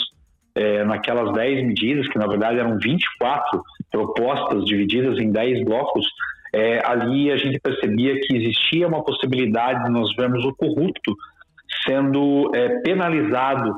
é, 0.55 0.85
naquelas 0.85 1.33
10 1.33 1.67
medidas, 1.67 2.09
que 2.09 2.19
na 2.19 2.27
verdade 2.27 2.59
eram 2.59 2.79
24 2.79 3.63
propostas 3.91 4.65
divididas 4.65 5.19
em 5.19 5.33
10 5.33 5.65
blocos, 5.65 6.07
é, 6.53 6.87
ali 6.87 7.31
a 7.31 7.37
gente 7.37 7.59
percebia 7.59 8.21
que 8.21 8.37
existia 8.37 8.87
uma 8.87 9.03
possibilidade 9.03 9.85
de 9.85 9.91
nós 9.91 10.15
vermos 10.15 10.45
o 10.45 10.55
corrupto 10.55 11.17
sendo 11.87 12.51
é, 12.55 12.81
penalizado 12.81 13.75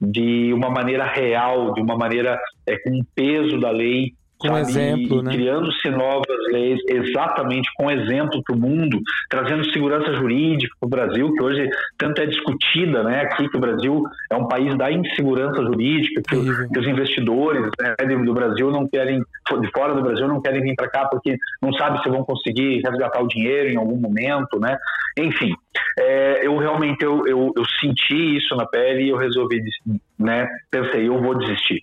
de 0.00 0.52
uma 0.52 0.68
maneira 0.68 1.04
real, 1.04 1.72
de 1.72 1.80
uma 1.80 1.96
maneira 1.96 2.38
é, 2.66 2.76
com 2.78 3.00
peso 3.14 3.58
da 3.58 3.70
lei 3.70 4.12
com 4.38 4.48
sabe? 4.48 4.60
exemplo, 4.60 5.22
né? 5.22 5.32
Criando-se 5.32 5.90
novas 5.90 6.36
leis, 6.50 6.80
exatamente 6.88 7.68
com 7.76 7.90
exemplo 7.90 8.42
para 8.42 8.54
o 8.54 8.58
mundo, 8.58 9.00
trazendo 9.30 9.64
segurança 9.70 10.14
jurídica 10.14 10.74
para 10.78 10.86
o 10.86 10.90
Brasil, 10.90 11.32
que 11.32 11.42
hoje 11.42 11.68
tanto 11.96 12.20
é 12.20 12.26
discutida, 12.26 13.02
né? 13.02 13.22
Aqui 13.22 13.48
que 13.48 13.56
o 13.56 13.60
Brasil 13.60 14.02
é 14.30 14.36
um 14.36 14.46
país 14.46 14.76
da 14.76 14.90
insegurança 14.92 15.62
jurídica, 15.62 16.22
que, 16.28 16.68
que 16.68 16.78
os 16.78 16.86
investidores 16.86 17.70
né, 17.80 17.94
do 18.24 18.34
Brasil 18.34 18.70
não 18.70 18.86
querem, 18.86 19.20
de 19.20 19.70
fora 19.74 19.94
do 19.94 20.02
Brasil, 20.02 20.28
não 20.28 20.40
querem 20.40 20.62
vir 20.62 20.74
para 20.74 20.88
cá 20.88 21.06
porque 21.06 21.36
não 21.62 21.72
sabe 21.72 22.02
se 22.02 22.08
vão 22.08 22.24
conseguir 22.24 22.82
resgatar 22.84 23.22
o 23.22 23.28
dinheiro 23.28 23.70
em 23.70 23.76
algum 23.76 23.96
momento, 23.96 24.60
né? 24.60 24.76
Enfim, 25.18 25.54
é, 25.98 26.46
eu 26.46 26.56
realmente 26.58 27.02
eu, 27.02 27.26
eu, 27.26 27.52
eu 27.56 27.64
senti 27.80 28.36
isso 28.36 28.54
na 28.54 28.66
pele 28.66 29.04
e 29.04 29.08
eu 29.08 29.16
resolvi, 29.16 29.62
né? 30.18 30.46
Pensei, 30.70 31.08
eu 31.08 31.20
vou 31.20 31.38
desistir. 31.38 31.82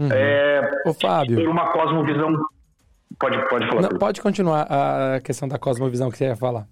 Uhum. 0.00 0.08
É, 0.10 0.62
Ô, 0.86 0.94
Fábio. 0.94 1.36
Por 1.36 1.48
uma 1.48 1.70
cosmovisão. 1.70 2.34
Pode, 3.18 3.48
pode 3.50 3.68
falar. 3.68 3.82
Não, 3.82 3.98
pode 3.98 4.22
continuar 4.22 4.62
a 4.62 5.20
questão 5.20 5.46
da 5.46 5.58
cosmovisão 5.58 6.10
que 6.10 6.16
você 6.16 6.24
ia 6.24 6.36
falar. 6.36 6.66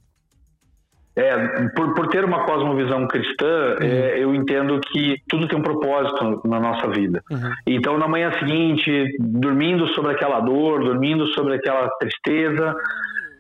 É, 1.15 1.37
por, 1.75 1.95
por 1.95 2.07
ter 2.09 2.25
uma 2.25 2.45
cosmovisão 2.47 3.07
cristã, 3.09 3.77
uhum. 3.81 3.87
é, 3.87 4.23
eu 4.23 4.35
entendo 4.35 4.81
que 4.81 5.17
tudo 5.29 5.49
tem 5.49 5.59
um 5.59 5.63
propósito 5.63 6.41
na 6.47 6.61
nossa 6.61 6.89
vida. 6.89 7.21
Uhum. 7.31 7.53
Então, 7.67 7.99
na 7.99 8.09
manhã 8.09 8.33
seguinte, 8.39 9.17
dormindo 9.19 9.87
sobre 9.89 10.13
aquela 10.13 10.41
dor, 10.41 10.85
dormindo 10.85 11.27
sobre 11.35 11.57
aquela 11.57 11.89
tristeza, 11.99 12.75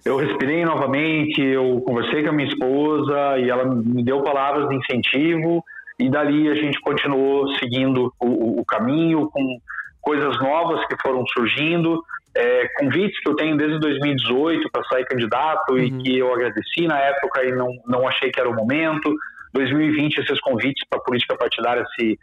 eu 0.04 0.16
respirei 0.16 0.64
novamente, 0.64 1.40
eu 1.40 1.80
conversei 1.86 2.24
com 2.24 2.30
a 2.30 2.32
minha 2.32 2.48
esposa 2.48 3.38
e 3.38 3.48
ela 3.48 3.64
me 3.64 4.04
deu 4.04 4.22
palavras 4.22 4.68
de 4.68 4.74
incentivo 4.74 5.64
e 5.98 6.10
dali 6.10 6.48
a 6.48 6.54
gente 6.54 6.80
continuou 6.80 7.48
seguindo 7.58 8.12
o, 8.20 8.60
o 8.60 8.64
caminho 8.64 9.28
com 9.30 9.58
coisas 10.00 10.38
novas 10.40 10.84
que 10.86 10.96
foram 11.02 11.24
surgindo, 11.26 12.02
é, 12.36 12.68
convites 12.78 13.18
que 13.20 13.28
eu 13.28 13.36
tenho 13.36 13.56
desde 13.56 13.78
2018 13.80 14.68
para 14.70 14.84
sair 14.84 15.04
candidato 15.04 15.72
uhum. 15.72 15.78
e 15.78 15.90
que 15.98 16.18
eu 16.18 16.32
agradeci 16.32 16.86
na 16.86 16.98
época 16.98 17.44
e 17.44 17.52
não, 17.52 17.68
não 17.86 18.06
achei 18.06 18.30
que 18.30 18.40
era 18.40 18.48
o 18.48 18.54
momento. 18.54 19.12
2020 19.54 20.18
esses 20.18 20.40
convites 20.40 20.86
para 20.88 21.00
política 21.00 21.36
partidária 21.36 21.84
se 21.98 22.18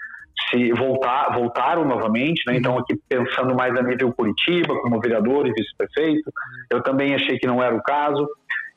se 0.49 0.71
voltar, 0.73 1.33
voltaram 1.33 1.85
novamente, 1.85 2.43
né? 2.45 2.57
Então 2.57 2.77
aqui 2.77 2.99
pensando 3.07 3.55
mais 3.55 3.75
a 3.77 3.81
nível 3.81 4.13
Curitiba, 4.13 4.79
como 4.81 4.99
vereador 4.99 5.47
e 5.47 5.53
vice-prefeito, 5.53 6.31
eu 6.69 6.83
também 6.83 7.15
achei 7.15 7.39
que 7.39 7.47
não 7.47 7.63
era 7.63 7.73
o 7.73 7.81
caso. 7.81 8.27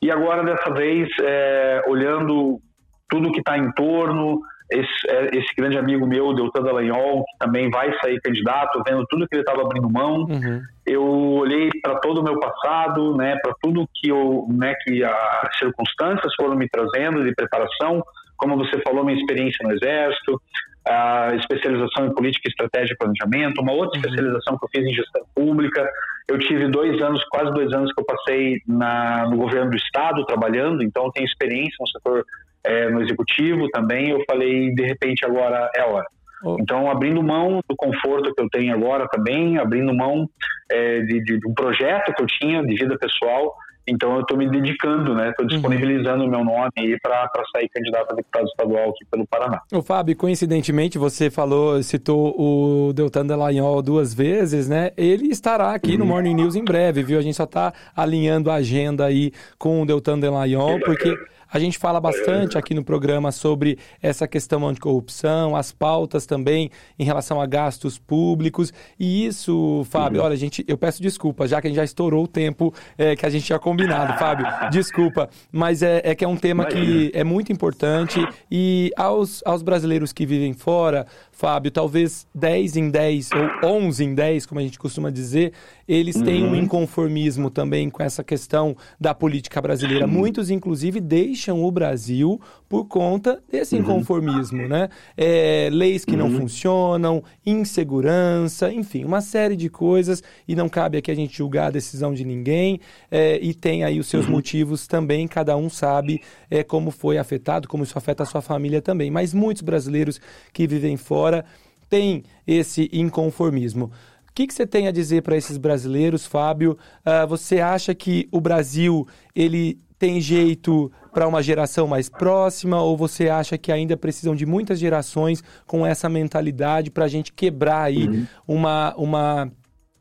E 0.00 0.10
agora 0.10 0.44
dessa 0.44 0.72
vez, 0.72 1.08
é, 1.20 1.82
olhando 1.88 2.60
tudo 3.08 3.32
que 3.32 3.40
está 3.40 3.58
em 3.58 3.72
torno, 3.72 4.40
esse, 4.70 5.10
é, 5.10 5.30
esse 5.36 5.54
grande 5.56 5.78
amigo 5.78 6.06
meu, 6.06 6.34
Deltan 6.34 6.62
Dallagnol, 6.62 7.24
que 7.24 7.38
também 7.38 7.70
vai 7.70 7.92
sair 8.00 8.20
candidato, 8.20 8.82
vendo 8.86 9.04
tudo 9.06 9.26
que 9.26 9.34
ele 9.34 9.42
estava 9.42 9.62
abrindo 9.62 9.90
mão, 9.90 10.26
uhum. 10.28 10.62
eu 10.86 11.04
olhei 11.04 11.70
para 11.82 11.96
todo 12.00 12.20
o 12.20 12.24
meu 12.24 12.38
passado, 12.38 13.16
né, 13.16 13.36
para 13.42 13.54
tudo 13.62 13.88
que 13.94 14.10
eu, 14.10 14.46
né, 14.50 14.74
que 14.84 15.02
as 15.02 15.58
circunstâncias 15.58 16.32
foram 16.36 16.54
me 16.54 16.68
trazendo 16.68 17.24
de 17.24 17.34
preparação, 17.34 18.02
como 18.36 18.56
você 18.56 18.80
falou, 18.82 19.04
minha 19.04 19.18
experiência 19.18 19.66
no 19.66 19.74
Exército, 19.74 20.40
a 20.86 21.34
especialização 21.34 22.06
em 22.06 22.14
política, 22.14 22.48
estratégia 22.48 22.94
e 22.94 22.96
planejamento, 22.96 23.60
uma 23.60 23.72
outra 23.72 23.98
uhum. 23.98 24.04
especialização 24.04 24.58
que 24.58 24.64
eu 24.64 24.68
fiz 24.74 24.90
em 24.90 24.94
gestão 24.94 25.22
pública. 25.34 25.88
Eu 26.28 26.38
tive 26.38 26.68
dois 26.68 27.00
anos, 27.02 27.22
quase 27.30 27.52
dois 27.52 27.72
anos 27.72 27.92
que 27.92 28.00
eu 28.00 28.04
passei 28.04 28.60
na, 28.66 29.26
no 29.28 29.36
governo 29.36 29.70
do 29.70 29.76
estado 29.76 30.24
trabalhando, 30.26 30.82
então 30.82 31.06
eu 31.06 31.12
tenho 31.12 31.26
experiência 31.26 31.76
no 31.80 31.88
setor 31.88 32.24
é, 32.64 32.90
no 32.90 33.02
executivo 33.02 33.68
também, 33.70 34.10
eu 34.10 34.22
falei, 34.28 34.72
de 34.74 34.84
repente 34.84 35.24
agora 35.24 35.70
é 35.74 35.80
a 35.80 35.86
hora. 35.86 36.06
Oh. 36.44 36.56
Então, 36.60 36.90
abrindo 36.90 37.22
mão 37.22 37.60
do 37.68 37.76
conforto 37.76 38.32
que 38.34 38.42
eu 38.42 38.48
tenho 38.48 38.72
agora 38.72 39.08
também, 39.08 39.58
abrindo 39.58 39.92
mão 39.92 40.28
é, 40.70 41.00
de, 41.00 41.22
de, 41.24 41.38
de, 41.38 41.48
um 41.48 41.54
projeto 41.54 42.14
que 42.14 42.22
eu 42.22 42.26
tinha 42.26 42.62
de 42.62 42.74
vida 42.76 42.96
pessoal, 42.96 43.54
então 43.88 44.14
eu 44.14 44.20
estou 44.20 44.36
me 44.36 44.48
dedicando, 44.48 45.14
né? 45.14 45.30
Estou 45.30 45.44
uhum. 45.44 45.48
disponibilizando 45.48 46.22
uhum. 46.22 46.28
o 46.28 46.30
meu 46.30 46.44
nome 46.44 46.70
aí 46.78 46.98
para 47.00 47.28
sair 47.52 47.68
candidato 47.70 48.12
a 48.12 48.14
deputado 48.14 48.46
estadual 48.46 48.90
aqui 48.90 49.04
pelo 49.10 49.26
Paraná. 49.26 49.60
O 49.72 49.82
Fábio, 49.82 50.14
coincidentemente, 50.14 50.98
você 50.98 51.30
falou, 51.30 51.82
citou 51.82 52.34
o 52.38 52.92
Deltan 52.92 53.26
Delagnol 53.26 53.80
duas 53.82 54.12
vezes, 54.12 54.68
né? 54.68 54.92
Ele 54.96 55.28
estará 55.28 55.72
aqui 55.72 55.92
uhum. 55.92 55.98
no 55.98 56.06
Morning 56.06 56.34
News 56.34 56.54
em 56.54 56.64
breve, 56.64 57.02
viu? 57.02 57.18
A 57.18 57.22
gente 57.22 57.34
só 57.36 57.44
está 57.44 57.72
alinhando 57.96 58.50
a 58.50 58.56
agenda 58.56 59.06
aí 59.06 59.32
com 59.58 59.82
o 59.82 59.86
Deltan 59.86 60.20
Delagnol, 60.20 60.78
porque 60.80 61.16
a 61.50 61.58
gente 61.58 61.78
fala 61.78 62.00
bastante 62.00 62.58
aqui 62.58 62.74
no 62.74 62.84
programa 62.84 63.32
sobre 63.32 63.78
essa 64.02 64.28
questão 64.28 64.66
anticorrupção, 64.66 65.56
as 65.56 65.72
pautas 65.72 66.26
também 66.26 66.70
em 66.98 67.04
relação 67.04 67.40
a 67.40 67.46
gastos 67.46 67.98
públicos. 67.98 68.72
E 68.98 69.26
isso, 69.26 69.84
Fábio, 69.88 70.22
olha, 70.22 70.36
gente, 70.36 70.64
eu 70.68 70.76
peço 70.76 71.00
desculpa, 71.00 71.46
já 71.48 71.60
que 71.60 71.66
a 71.66 71.70
gente 71.70 71.76
já 71.76 71.84
estourou 71.84 72.24
o 72.24 72.28
tempo 72.28 72.74
é, 72.96 73.16
que 73.16 73.24
a 73.24 73.30
gente 73.30 73.44
tinha 73.44 73.58
combinado, 73.58 74.18
Fábio. 74.18 74.46
Desculpa, 74.70 75.28
mas 75.50 75.82
é, 75.82 76.00
é 76.04 76.14
que 76.14 76.24
é 76.24 76.28
um 76.28 76.36
tema 76.36 76.66
que 76.66 77.10
é 77.14 77.24
muito 77.24 77.52
importante 77.52 78.26
e 78.50 78.90
aos, 78.96 79.42
aos 79.44 79.62
brasileiros 79.62 80.12
que 80.12 80.26
vivem 80.26 80.52
fora, 80.52 81.06
Fábio, 81.32 81.70
talvez 81.70 82.26
10 82.34 82.76
em 82.76 82.90
10 82.90 83.30
ou 83.62 83.70
11 83.70 84.04
em 84.04 84.14
10, 84.14 84.46
como 84.46 84.60
a 84.60 84.62
gente 84.62 84.78
costuma 84.78 85.10
dizer, 85.10 85.52
eles 85.88 86.16
uhum. 86.16 86.24
têm 86.24 86.44
um 86.44 86.54
inconformismo 86.54 87.48
também 87.48 87.88
com 87.88 88.02
essa 88.02 88.22
questão 88.22 88.76
da 89.00 89.14
política 89.14 89.60
brasileira. 89.62 90.06
Muitos, 90.06 90.50
inclusive, 90.50 91.00
deixam 91.00 91.64
o 91.64 91.70
Brasil 91.70 92.38
por 92.68 92.84
conta 92.84 93.42
desse 93.50 93.74
uhum. 93.74 93.80
inconformismo, 93.80 94.68
né? 94.68 94.90
É, 95.16 95.70
leis 95.72 96.04
que 96.04 96.12
uhum. 96.12 96.28
não 96.28 96.30
funcionam, 96.30 97.24
insegurança, 97.46 98.70
enfim, 98.70 99.04
uma 99.04 99.22
série 99.22 99.56
de 99.56 99.70
coisas 99.70 100.22
e 100.46 100.54
não 100.54 100.68
cabe 100.68 100.98
aqui 100.98 101.10
a 101.10 101.14
gente 101.14 101.34
julgar 101.34 101.68
a 101.68 101.70
decisão 101.70 102.12
de 102.12 102.24
ninguém 102.24 102.80
é, 103.10 103.38
e 103.40 103.54
tem 103.54 103.82
aí 103.82 103.98
os 103.98 104.08
seus 104.08 104.26
uhum. 104.26 104.32
motivos 104.32 104.86
também, 104.86 105.26
cada 105.26 105.56
um 105.56 105.70
sabe 105.70 106.20
é, 106.50 106.62
como 106.62 106.90
foi 106.90 107.16
afetado, 107.16 107.66
como 107.66 107.82
isso 107.82 107.96
afeta 107.96 108.24
a 108.24 108.26
sua 108.26 108.42
família 108.42 108.82
também. 108.82 109.10
Mas 109.10 109.32
muitos 109.32 109.62
brasileiros 109.62 110.20
que 110.52 110.66
vivem 110.66 110.98
fora 110.98 111.46
tem 111.88 112.24
esse 112.46 112.90
inconformismo. 112.92 113.90
O 114.38 114.40
que, 114.40 114.46
que 114.46 114.54
você 114.54 114.64
tem 114.64 114.86
a 114.86 114.92
dizer 114.92 115.22
para 115.22 115.36
esses 115.36 115.58
brasileiros, 115.58 116.24
Fábio? 116.24 116.78
Uh, 117.04 117.26
você 117.26 117.58
acha 117.58 117.92
que 117.92 118.28
o 118.30 118.40
Brasil 118.40 119.04
ele 119.34 119.76
tem 119.98 120.20
jeito 120.20 120.92
para 121.12 121.26
uma 121.26 121.42
geração 121.42 121.88
mais 121.88 122.08
próxima 122.08 122.80
ou 122.80 122.96
você 122.96 123.28
acha 123.28 123.58
que 123.58 123.72
ainda 123.72 123.96
precisam 123.96 124.36
de 124.36 124.46
muitas 124.46 124.78
gerações 124.78 125.42
com 125.66 125.84
essa 125.84 126.08
mentalidade 126.08 126.88
para 126.88 127.06
a 127.06 127.08
gente 127.08 127.32
quebrar 127.32 127.82
aí 127.82 128.06
uhum. 128.06 128.26
uma, 128.46 128.94
uma 128.96 129.52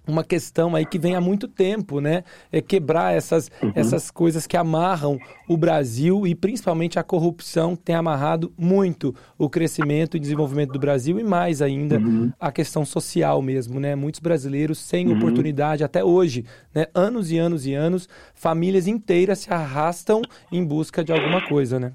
uma 0.08 0.24
questão 0.24 0.76
aí 0.76 0.86
que 0.86 0.98
vem 0.98 1.16
há 1.16 1.22
muito 1.22 1.48
tempo, 1.48 2.00
né? 2.00 2.24
É 2.52 2.62
quebrar 2.62 3.14
essas, 3.14 3.52
uhum. 3.62 3.72
essas 3.76 4.10
coisas 4.10 4.48
que 4.48 4.56
amarram 4.56 5.20
o 5.48 5.58
Brasil 5.58 6.26
e 6.26 6.34
principalmente 6.34 6.98
a 6.98 7.04
corrupção 7.04 7.76
tem 7.76 7.96
amarrado 7.96 8.52
muito 8.58 9.14
o 9.38 9.50
crescimento 9.50 10.16
e 10.16 10.20
desenvolvimento 10.20 10.72
do 10.72 10.80
Brasil 10.80 11.20
e 11.20 11.24
mais 11.24 11.62
ainda 11.62 11.98
uhum. 11.98 12.32
a 12.40 12.52
questão 12.52 12.86
social 12.86 13.42
mesmo, 13.42 13.80
né? 13.80 13.96
Muitos 13.96 14.22
brasileiros 14.22 14.80
sem 14.80 15.08
uhum. 15.08 15.18
oportunidade 15.18 15.84
até 15.84 16.04
hoje, 16.04 16.46
né? 16.74 16.86
Anos 16.94 17.32
e 17.32 17.38
anos 17.38 17.66
e 17.66 17.74
anos, 17.74 18.08
famílias 18.34 18.88
inteiras 18.88 19.40
se 19.40 19.54
arrastam 19.54 20.22
em 20.52 20.64
busca 20.64 21.04
de 21.04 21.12
alguma 21.12 21.46
coisa, 21.48 21.80
né? 21.80 21.94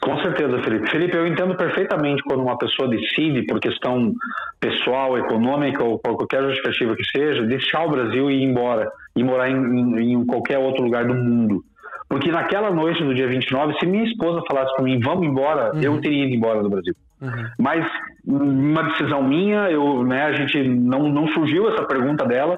Com 0.00 0.16
certeza, 0.22 0.62
Felipe. 0.62 0.90
Felipe, 0.90 1.16
eu 1.16 1.26
entendo 1.26 1.56
perfeitamente 1.56 2.22
quando 2.22 2.42
uma 2.42 2.56
pessoa 2.56 2.88
decide, 2.88 3.44
por 3.46 3.58
questão 3.60 4.12
pessoal, 4.60 5.18
econômica 5.18 5.82
ou 5.82 5.98
por 5.98 6.16
qualquer 6.16 6.42
justificativa 6.44 6.94
que 6.94 7.04
seja, 7.04 7.42
deixar 7.42 7.84
o 7.84 7.90
Brasil 7.90 8.30
e 8.30 8.34
ir 8.34 8.44
embora, 8.44 8.88
e 9.16 9.24
morar 9.24 9.50
em, 9.50 9.56
em, 9.56 10.12
em 10.12 10.26
qualquer 10.26 10.58
outro 10.58 10.84
lugar 10.84 11.06
do 11.06 11.14
mundo. 11.14 11.64
Porque 12.08 12.30
naquela 12.30 12.70
noite 12.70 13.04
do 13.04 13.14
dia 13.14 13.28
29, 13.28 13.78
se 13.78 13.86
minha 13.86 14.04
esposa 14.04 14.40
falasse 14.48 14.74
para 14.74 14.84
mim, 14.84 14.98
vamos 15.00 15.26
embora, 15.26 15.74
uhum. 15.74 15.82
eu 15.82 16.00
teria 16.00 16.24
ido 16.24 16.34
embora 16.34 16.62
do 16.62 16.70
Brasil. 16.70 16.94
Uhum. 17.20 17.48
Mas 17.58 17.86
uma 18.24 18.82
decisão 18.84 19.22
minha, 19.22 19.70
eu, 19.70 20.04
né, 20.04 20.22
a 20.22 20.32
gente 20.32 20.62
não, 20.68 21.08
não 21.08 21.26
surgiu 21.28 21.68
essa 21.70 21.84
pergunta 21.84 22.24
dela, 22.24 22.56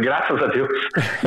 graças 0.00 0.42
a 0.42 0.46
Deus. 0.46 0.68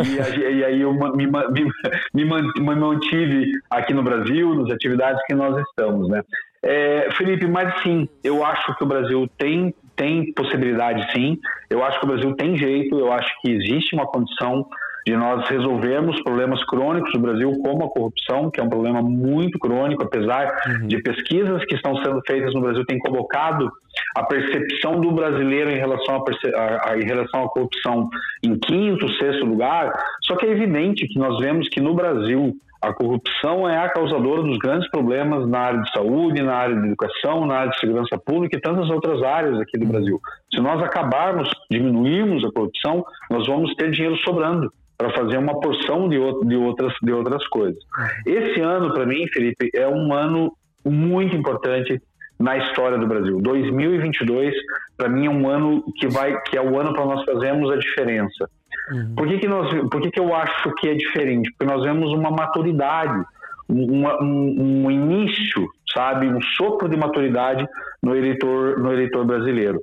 E, 0.06 0.38
e 0.58 0.64
aí 0.64 0.82
eu 0.82 0.94
me, 0.94 1.28
me, 1.28 2.26
me, 2.26 2.76
mantive 2.76 3.52
aqui 3.70 3.94
no 3.94 4.04
Brasil, 4.04 4.54
nas 4.56 4.72
atividades 4.72 5.22
que 5.26 5.34
nós 5.34 5.58
estamos, 5.70 6.10
né? 6.10 6.22
É, 6.62 7.10
Felipe, 7.18 7.46
mas 7.46 7.82
sim, 7.84 8.08
eu 8.24 8.44
acho 8.46 8.76
que 8.76 8.84
o 8.84 8.88
Brasil 8.88 9.28
tem, 9.38 9.74
tem 9.96 10.32
possibilidade 10.34 11.12
sim, 11.12 11.38
eu 11.70 11.84
acho 11.84 12.00
que 12.00 12.06
o 12.06 12.08
Brasil 12.08 12.34
tem 12.36 12.58
jeito, 12.58 12.98
eu 12.98 13.12
acho 13.12 13.30
que 13.42 13.52
existe 13.52 13.94
uma 13.94 14.08
condição 14.08 14.66
de 15.06 15.16
nós 15.18 15.48
resolvermos 15.50 16.22
problemas 16.24 16.64
crônicos 16.66 17.12
do 17.14 17.20
Brasil, 17.20 17.52
como 17.64 17.86
a 17.86 17.90
corrupção, 17.90 18.50
que 18.50 18.60
é 18.60 18.64
um 18.64 18.70
problema 18.70 19.02
muito 19.02 19.60
crônico, 19.60 20.04
apesar 20.04 20.54
uhum. 20.68 20.88
de 20.88 21.02
pesquisas 21.02 21.64
que 21.66 21.76
estão 21.76 21.96
sendo 21.98 22.22
feitas 22.26 22.54
no 22.54 22.62
Brasil 22.62 22.86
têm 22.86 23.00
colocado 23.00 23.70
a 24.16 24.24
percepção 24.24 25.00
do 25.00 25.12
brasileiro 25.12 25.70
em 25.70 25.78
relação, 25.78 26.24
a, 26.56 26.90
a, 26.90 26.98
em 26.98 27.04
relação 27.04 27.44
à 27.44 27.50
corrupção 27.50 28.10
em 28.44 28.58
quinto, 28.58 29.12
sexto 29.16 29.46
lugar. 29.46 29.92
Só 30.24 30.36
que 30.36 30.46
é 30.46 30.52
evidente 30.52 31.08
que 31.08 31.20
nós 31.20 31.38
vemos 31.40 31.68
que 31.70 31.82
no 31.82 31.94
Brasil 31.94 32.56
a 32.82 32.94
corrupção 32.94 33.68
é 33.68 33.78
a 33.78 33.90
causadora 33.90 34.44
dos 34.44 34.58
grandes 34.58 34.90
problemas 34.90 35.48
na 35.48 35.60
área 35.60 35.82
de 35.82 35.92
saúde, 35.92 36.44
na 36.44 36.54
área 36.54 36.76
de 36.76 36.88
educação, 36.88 37.46
na 37.46 37.56
área 37.60 37.72
de 37.72 37.80
segurança 37.80 38.18
pública 38.18 38.58
e 38.58 38.62
tantas 38.62 38.90
outras 38.90 39.24
áreas 39.24 39.60
aqui 39.60 39.78
do 39.78 39.86
uhum. 39.86 39.92
Brasil. 39.92 40.20
Se 40.54 40.62
nós 40.62 40.82
acabarmos, 40.84 41.50
diminuirmos 41.72 42.44
a 42.44 42.52
corrupção, 42.52 43.06
nós 43.30 43.48
vamos 43.48 43.74
ter 43.76 43.92
dinheiro 43.92 44.18
sobrando 44.18 44.72
para 44.98 45.12
fazer 45.12 45.38
uma 45.38 45.60
porção 45.60 46.08
de, 46.08 46.18
de, 46.46 46.56
outras, 46.56 46.94
de 47.02 47.12
outras 47.12 47.46
coisas. 47.48 47.82
Esse 48.26 48.62
ano, 48.62 48.94
para 48.94 49.06
mim, 49.06 49.26
Felipe, 49.34 49.70
é 49.74 49.88
um 49.88 50.14
ano 50.14 50.56
muito 50.86 51.36
importante 51.36 52.02
na 52.40 52.58
história 52.58 52.98
do 52.98 53.08
Brasil. 53.08 53.40
2022, 53.42 54.54
para 54.98 55.10
mim, 55.10 55.26
é 55.26 55.30
um 55.30 55.50
ano 55.50 55.84
que 55.98 56.08
vai, 56.08 56.40
que 56.42 56.58
é 56.58 56.62
o 56.62 56.80
ano 56.80 56.94
para 56.94 57.06
nós 57.06 57.24
fazermos 57.26 57.72
a 57.72 57.78
diferença. 57.78 58.50
Uhum. 58.92 59.16
Por 59.16 59.28
que, 59.28 59.40
que 59.40 59.48
nós, 59.48 59.74
por 59.90 60.02
que, 60.02 60.12
que 60.12 60.20
eu 60.20 60.34
acho 60.36 60.74
que 60.76 60.90
é 60.90 60.94
diferente? 60.94 61.50
Porque 61.52 61.72
nós 61.72 61.84
vemos 61.84 62.12
uma 62.12 62.32
maturidade, 62.32 63.24
uma, 63.70 64.22
um, 64.22 64.86
um 64.86 64.92
início, 64.92 65.68
sabe, 65.94 66.28
um 66.28 66.42
sopro 66.58 66.90
de 66.90 66.98
maturidade 66.98 67.66
no 68.02 68.16
eleitor, 68.16 68.80
no 68.80 68.92
eleitor 68.92 69.26
brasileiro. 69.26 69.82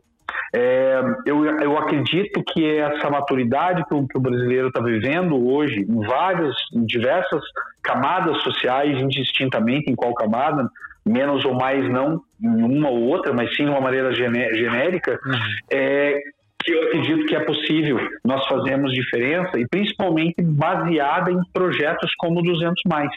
É, 0.54 1.00
eu, 1.26 1.44
eu 1.60 1.78
acredito 1.78 2.42
que 2.42 2.78
essa 2.78 3.08
maturidade 3.10 3.84
que 3.86 3.94
o, 3.94 4.06
que 4.06 4.18
o 4.18 4.20
brasileiro 4.20 4.68
está 4.68 4.80
vivendo 4.80 5.36
hoje, 5.48 5.80
em 5.88 6.00
várias, 6.06 6.54
em 6.74 6.84
diversas 6.84 7.42
camadas 7.82 8.42
sociais, 8.42 9.00
indistintamente 9.00 9.90
em 9.90 9.94
qual 9.94 10.14
camada, 10.14 10.68
menos 11.04 11.44
ou 11.44 11.54
mais 11.54 11.88
não 11.90 12.20
em 12.42 12.62
uma 12.62 12.88
ou 12.88 13.02
outra, 13.02 13.32
mas 13.32 13.54
sim 13.56 13.64
de 13.64 13.70
uma 13.70 13.80
maneira 13.80 14.12
genérica, 14.12 15.18
uhum. 15.24 15.38
é, 15.70 16.20
que 16.62 16.72
eu 16.72 16.82
acredito 16.84 17.26
que 17.26 17.34
é 17.34 17.40
possível 17.40 17.98
nós 18.24 18.46
fazermos 18.46 18.92
diferença 18.92 19.58
e 19.58 19.66
principalmente 19.68 20.42
baseada 20.42 21.30
em 21.30 21.40
projetos 21.52 22.12
como 22.18 22.42
200 22.42 22.82
mais. 22.86 23.10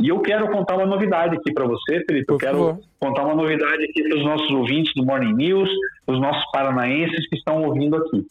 E 0.00 0.08
eu 0.08 0.20
quero 0.20 0.50
contar 0.50 0.76
uma 0.76 0.86
novidade 0.86 1.36
aqui 1.36 1.52
para 1.52 1.66
você, 1.66 2.02
Felipe. 2.06 2.32
Eu 2.32 2.38
quero 2.38 2.78
contar 2.98 3.24
uma 3.24 3.34
novidade 3.34 3.84
aqui 3.84 4.02
para 4.08 4.18
os 4.18 4.24
nossos 4.24 4.50
ouvintes 4.50 4.92
do 4.94 5.04
Morning 5.04 5.34
News, 5.34 5.70
os 6.06 6.20
nossos 6.20 6.44
paranaenses 6.50 7.28
que 7.28 7.36
estão 7.36 7.62
ouvindo 7.62 7.96
aqui. 7.96 8.26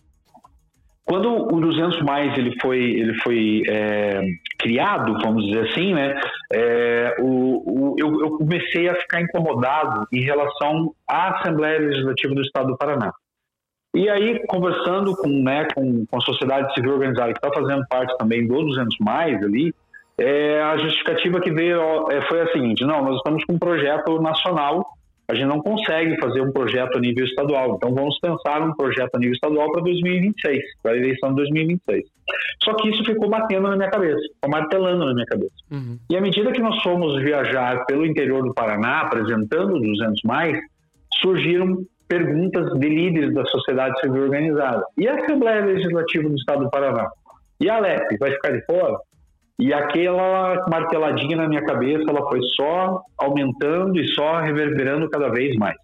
Quando 1.05 1.29
o 1.29 1.61
200 1.61 2.01
mais 2.01 2.37
ele 2.37 2.53
foi 2.61 2.79
ele 2.79 3.13
foi 3.21 3.63
é, 3.69 4.21
criado, 4.59 5.17
vamos 5.23 5.45
dizer 5.45 5.69
assim, 5.69 5.93
né? 5.93 6.19
É, 6.51 7.15
o, 7.19 7.93
o, 7.93 7.95
eu, 7.97 8.19
eu 8.19 8.31
comecei 8.31 8.89
a 8.89 8.95
ficar 8.95 9.21
incomodado 9.21 10.05
em 10.11 10.21
relação 10.21 10.91
à 11.07 11.37
Assembleia 11.37 11.79
Legislativa 11.79 12.35
do 12.35 12.41
Estado 12.41 12.67
do 12.67 12.77
Paraná. 12.77 13.13
E 13.95 14.09
aí, 14.09 14.45
conversando 14.47 15.15
com, 15.15 15.29
né, 15.29 15.67
com, 15.73 16.05
com 16.05 16.17
a 16.17 16.21
sociedade 16.21 16.73
civil 16.73 16.93
organizada, 16.93 17.33
que 17.33 17.39
está 17.39 17.51
fazendo 17.51 17.85
parte 17.89 18.15
também 18.17 18.45
do 18.45 18.63
200 18.63 18.97
Mais 18.99 19.41
ali, 19.43 19.73
é, 20.17 20.61
a 20.61 20.77
justificativa 20.77 21.39
que 21.39 21.51
veio 21.51 22.11
é, 22.11 22.21
foi 22.27 22.41
a 22.41 22.51
seguinte: 22.51 22.83
não, 22.83 23.03
nós 23.03 23.17
estamos 23.17 23.43
com 23.45 23.53
um 23.53 23.59
projeto 23.59 24.19
nacional, 24.19 24.85
a 25.29 25.35
gente 25.35 25.47
não 25.47 25.61
consegue 25.61 26.19
fazer 26.19 26.41
um 26.41 26.51
projeto 26.51 26.97
a 26.97 27.01
nível 27.01 27.25
estadual, 27.25 27.75
então 27.75 27.93
vamos 27.93 28.17
pensar 28.19 28.61
um 28.61 28.73
projeto 28.73 29.15
a 29.15 29.19
nível 29.19 29.33
estadual 29.33 29.71
para 29.71 29.83
2026, 29.83 30.63
para 30.81 30.93
a 30.93 30.97
eleição 30.97 31.29
de 31.29 31.35
2026. 31.35 32.05
Só 32.63 32.73
que 32.75 32.89
isso 32.89 33.03
ficou 33.03 33.29
batendo 33.29 33.67
na 33.67 33.75
minha 33.75 33.89
cabeça, 33.89 34.19
ficou 34.33 34.49
martelando 34.49 35.05
na 35.05 35.13
minha 35.13 35.25
cabeça. 35.25 35.53
Uhum. 35.71 35.99
E 36.09 36.17
à 36.17 36.21
medida 36.21 36.51
que 36.51 36.61
nós 36.61 36.81
fomos 36.81 37.21
viajar 37.21 37.85
pelo 37.85 38.05
interior 38.05 38.43
do 38.43 38.53
Paraná, 38.53 39.01
apresentando 39.01 39.79
200 39.79 40.21
mais, 40.23 40.57
surgiram 41.21 41.77
perguntas 42.07 42.71
de 42.79 42.89
líderes 42.89 43.33
da 43.33 43.45
sociedade 43.45 43.99
civil 43.99 44.23
organizada. 44.23 44.83
E 44.97 45.07
a 45.07 45.15
Assembleia 45.15 45.65
Legislativa 45.65 46.29
do 46.29 46.35
Estado 46.35 46.63
do 46.65 46.69
Paraná? 46.69 47.09
E 47.59 47.69
a 47.69 47.75
Alep 47.75 48.17
vai 48.19 48.31
ficar 48.31 48.51
de 48.51 48.65
fora? 48.65 48.97
E 49.59 49.73
aquela 49.73 50.65
marteladinha 50.69 51.35
na 51.35 51.47
minha 51.47 51.65
cabeça, 51.65 52.05
ela 52.07 52.27
foi 52.29 52.39
só 52.55 53.01
aumentando 53.17 53.99
e 53.99 54.07
só 54.09 54.39
reverberando 54.39 55.09
cada 55.09 55.29
vez 55.29 55.55
mais. 55.55 55.75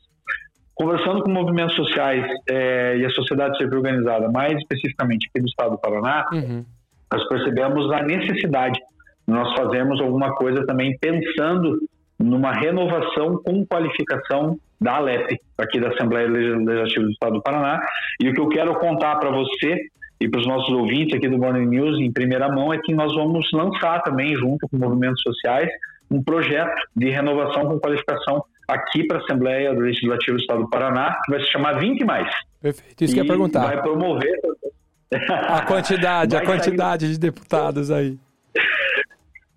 Conversando 0.75 1.23
com 1.23 1.31
movimentos 1.31 1.75
sociais 1.75 2.25
é, 2.49 2.97
e 2.97 3.05
a 3.05 3.09
sociedade 3.09 3.57
civil 3.57 3.77
organizada, 3.77 4.29
mais 4.31 4.55
especificamente 4.57 5.27
aqui 5.27 5.41
do 5.41 5.47
Estado 5.47 5.71
do 5.71 5.79
Paraná, 5.79 6.25
uhum. 6.31 6.63
nós 7.11 7.27
percebemos 7.27 7.91
a 7.91 8.03
necessidade 8.03 8.79
de 9.27 9.33
nós 9.33 9.55
fazermos 9.55 9.99
alguma 10.01 10.35
coisa 10.35 10.65
também 10.65 10.95
pensando 10.99 11.79
numa 12.23 12.51
renovação 12.51 13.41
com 13.43 13.65
qualificação 13.65 14.57
da 14.79 14.95
Alep, 14.95 15.39
aqui 15.57 15.79
da 15.79 15.89
Assembleia 15.89 16.27
Legislativa 16.27 17.05
do 17.05 17.11
Estado 17.11 17.33
do 17.33 17.41
Paraná. 17.41 17.85
E 18.21 18.29
o 18.29 18.33
que 18.33 18.39
eu 18.39 18.49
quero 18.49 18.75
contar 18.79 19.15
para 19.17 19.31
você 19.31 19.77
e 20.19 20.29
para 20.29 20.39
os 20.39 20.47
nossos 20.47 20.73
ouvintes 20.73 21.15
aqui 21.15 21.27
do 21.27 21.37
Morning 21.37 21.67
News 21.67 21.99
em 21.99 22.11
primeira 22.11 22.49
mão 22.49 22.73
é 22.73 22.79
que 22.79 22.93
nós 22.93 23.13
vamos 23.13 23.49
lançar 23.51 24.01
também, 24.03 24.35
junto 24.35 24.67
com 24.69 24.77
movimentos 24.77 25.21
sociais, 25.21 25.69
um 26.09 26.23
projeto 26.23 26.81
de 26.95 27.09
renovação 27.09 27.65
com 27.67 27.79
qualificação 27.79 28.43
aqui 28.67 29.05
para 29.05 29.17
a 29.17 29.21
Assembleia 29.21 29.71
Legislativa 29.71 30.37
do 30.37 30.41
Estado 30.41 30.59
do 30.61 30.69
Paraná, 30.69 31.19
que 31.25 31.31
vai 31.31 31.41
se 31.41 31.51
chamar 31.51 31.79
20 31.79 32.05
mais. 32.05 32.33
Perfeito, 32.61 33.03
isso 33.03 33.13
que 33.13 33.19
eu 33.19 33.25
ia 33.25 33.29
perguntar. 33.29 33.65
Vai 33.65 33.81
promover 33.81 34.39
a 35.29 35.61
quantidade, 35.65 36.35
a 36.35 36.45
quantidade 36.45 37.05
sair... 37.05 37.13
de 37.13 37.19
deputados 37.19 37.91
aí. 37.91 38.17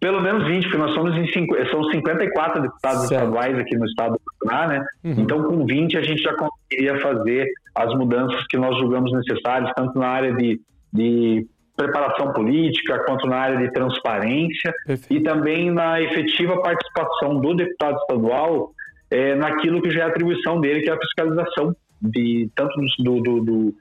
Pelo 0.06 0.20
menos 0.20 0.46
20, 0.46 0.62
porque 0.62 0.78
nós 0.78 0.94
somos 0.94 1.16
em 1.16 1.26
cinco, 1.32 1.56
são 1.68 1.82
54 1.82 2.62
deputados 2.62 3.08
certo. 3.08 3.24
estaduais 3.24 3.58
aqui 3.58 3.76
no 3.76 3.84
estado 3.86 4.12
do 4.12 4.20
Paraná, 4.38 4.68
né? 4.68 4.86
Uhum. 5.02 5.14
Então, 5.18 5.42
com 5.42 5.66
20 5.66 5.98
a 5.98 6.02
gente 6.02 6.22
já 6.22 6.32
conseguiria 6.32 7.00
fazer 7.00 7.48
as 7.74 7.92
mudanças 7.92 8.46
que 8.46 8.56
nós 8.56 8.78
julgamos 8.78 9.10
necessárias, 9.12 9.72
tanto 9.76 9.98
na 9.98 10.06
área 10.06 10.32
de, 10.32 10.60
de 10.92 11.44
preparação 11.76 12.32
política, 12.32 13.02
quanto 13.04 13.26
na 13.26 13.36
área 13.36 13.58
de 13.58 13.72
transparência 13.72 14.72
Perfeito. 14.86 15.12
e 15.12 15.24
também 15.24 15.72
na 15.72 16.00
efetiva 16.00 16.62
participação 16.62 17.40
do 17.40 17.54
deputado 17.54 17.96
estadual 17.96 18.70
é, 19.10 19.34
naquilo 19.34 19.82
que 19.82 19.90
já 19.90 20.02
é 20.02 20.06
atribuição 20.06 20.60
dele, 20.60 20.82
que 20.82 20.88
é 20.88 20.92
a 20.92 21.00
fiscalização 21.00 21.74
de 22.00 22.48
tanto 22.54 22.76
do, 23.00 23.20
do, 23.20 23.40
do 23.40 23.74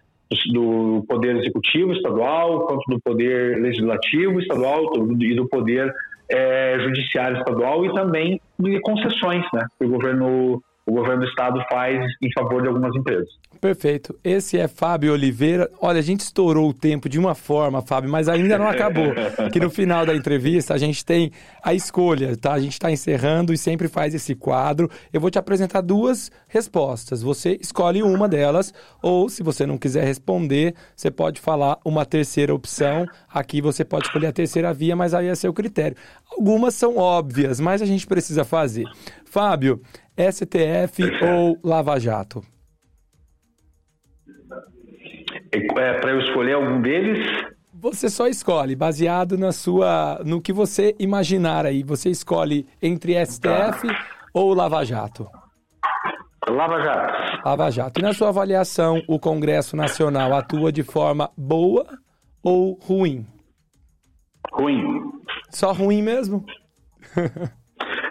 do 0.51 1.05
Poder 1.07 1.37
Executivo 1.37 1.93
estadual, 1.93 2.65
quanto 2.65 2.83
do 2.89 2.99
Poder 2.99 3.61
Legislativo 3.61 4.39
estadual 4.39 4.91
e 5.21 5.35
do 5.35 5.47
Poder 5.47 5.93
é, 6.29 6.77
Judiciário 6.79 7.37
estadual 7.37 7.85
e 7.85 7.93
também 7.93 8.41
de 8.59 8.79
concessões 8.81 9.43
né, 9.53 9.65
que 9.79 9.85
o 9.85 9.89
governo 9.89 10.61
o 10.85 10.91
governo 10.91 11.21
do 11.21 11.27
estado 11.27 11.59
faz 11.69 11.99
em 12.21 12.31
favor 12.31 12.61
de 12.61 12.67
algumas 12.67 12.95
empresas. 12.95 13.27
Perfeito. 13.59 14.15
Esse 14.23 14.59
é 14.59 14.67
Fábio 14.67 15.13
Oliveira. 15.13 15.69
Olha, 15.81 15.97
a 15.99 16.03
gente 16.03 16.19
estourou 16.19 16.69
o 16.69 16.73
tempo 16.73 17.09
de 17.09 17.17
uma 17.17 17.33
forma, 17.33 17.81
Fábio, 17.81 18.09
mas 18.09 18.29
ainda 18.29 18.59
não 18.59 18.67
acabou. 18.67 19.13
que 19.51 19.59
no 19.59 19.71
final 19.71 20.05
da 20.05 20.15
entrevista 20.15 20.73
a 20.73 20.77
gente 20.77 21.03
tem 21.03 21.31
a 21.63 21.73
escolha, 21.73 22.37
tá? 22.37 22.53
A 22.53 22.59
gente 22.59 22.73
está 22.73 22.91
encerrando 22.91 23.51
e 23.51 23.57
sempre 23.57 23.87
faz 23.87 24.13
esse 24.13 24.35
quadro. 24.35 24.89
Eu 25.11 25.19
vou 25.19 25.31
te 25.31 25.39
apresentar 25.39 25.81
duas 25.81 26.31
respostas. 26.47 27.23
Você 27.23 27.57
escolhe 27.59 28.03
uma 28.03 28.27
delas, 28.27 28.71
ou 29.01 29.27
se 29.29 29.41
você 29.41 29.65
não 29.65 29.79
quiser 29.79 30.05
responder, 30.05 30.75
você 30.95 31.09
pode 31.09 31.39
falar 31.41 31.79
uma 31.83 32.05
terceira 32.05 32.53
opção. 32.53 33.07
Aqui 33.27 33.61
você 33.61 33.83
pode 33.83 34.05
escolher 34.05 34.27
a 34.27 34.33
terceira 34.33 34.71
via, 34.73 34.95
mas 34.95 35.15
aí 35.15 35.27
é 35.27 35.35
seu 35.35 35.53
critério. 35.53 35.97
Algumas 36.31 36.75
são 36.75 36.97
óbvias, 36.97 37.59
mas 37.59 37.81
a 37.81 37.85
gente 37.85 38.05
precisa 38.05 38.43
fazer. 38.43 38.85
Fábio, 39.25 39.81
STF 40.17 41.03
ou 41.23 41.59
Lava 41.63 41.99
Jato? 41.99 42.43
É, 45.51 45.57
é 45.57 45.99
para 45.99 46.11
eu 46.11 46.19
escolher 46.19 46.53
algum 46.53 46.81
deles? 46.81 47.27
Você 47.73 48.09
só 48.09 48.27
escolhe, 48.27 48.75
baseado 48.75 49.37
na 49.37 49.51
sua, 49.51 50.21
no 50.25 50.41
que 50.41 50.53
você 50.53 50.95
imaginar 50.97 51.65
aí. 51.65 51.83
Você 51.83 52.09
escolhe 52.09 52.65
entre 52.81 53.13
STF 53.25 53.87
tá. 53.87 54.05
ou 54.33 54.53
Lava 54.53 54.83
Jato? 54.85 55.27
Lava 56.49 56.81
Jato. 56.81 57.41
Lava 57.45 57.71
Jato. 57.71 57.99
E 57.99 58.03
na 58.03 58.13
sua 58.13 58.29
avaliação, 58.29 59.01
o 59.07 59.19
Congresso 59.19 59.75
Nacional 59.75 60.33
atua 60.33 60.71
de 60.71 60.83
forma 60.83 61.29
boa 61.35 61.85
ou 62.41 62.79
ruim? 62.81 63.25
Ruim. 64.51 65.11
Só 65.49 65.71
ruim 65.73 66.01
mesmo? 66.01 66.45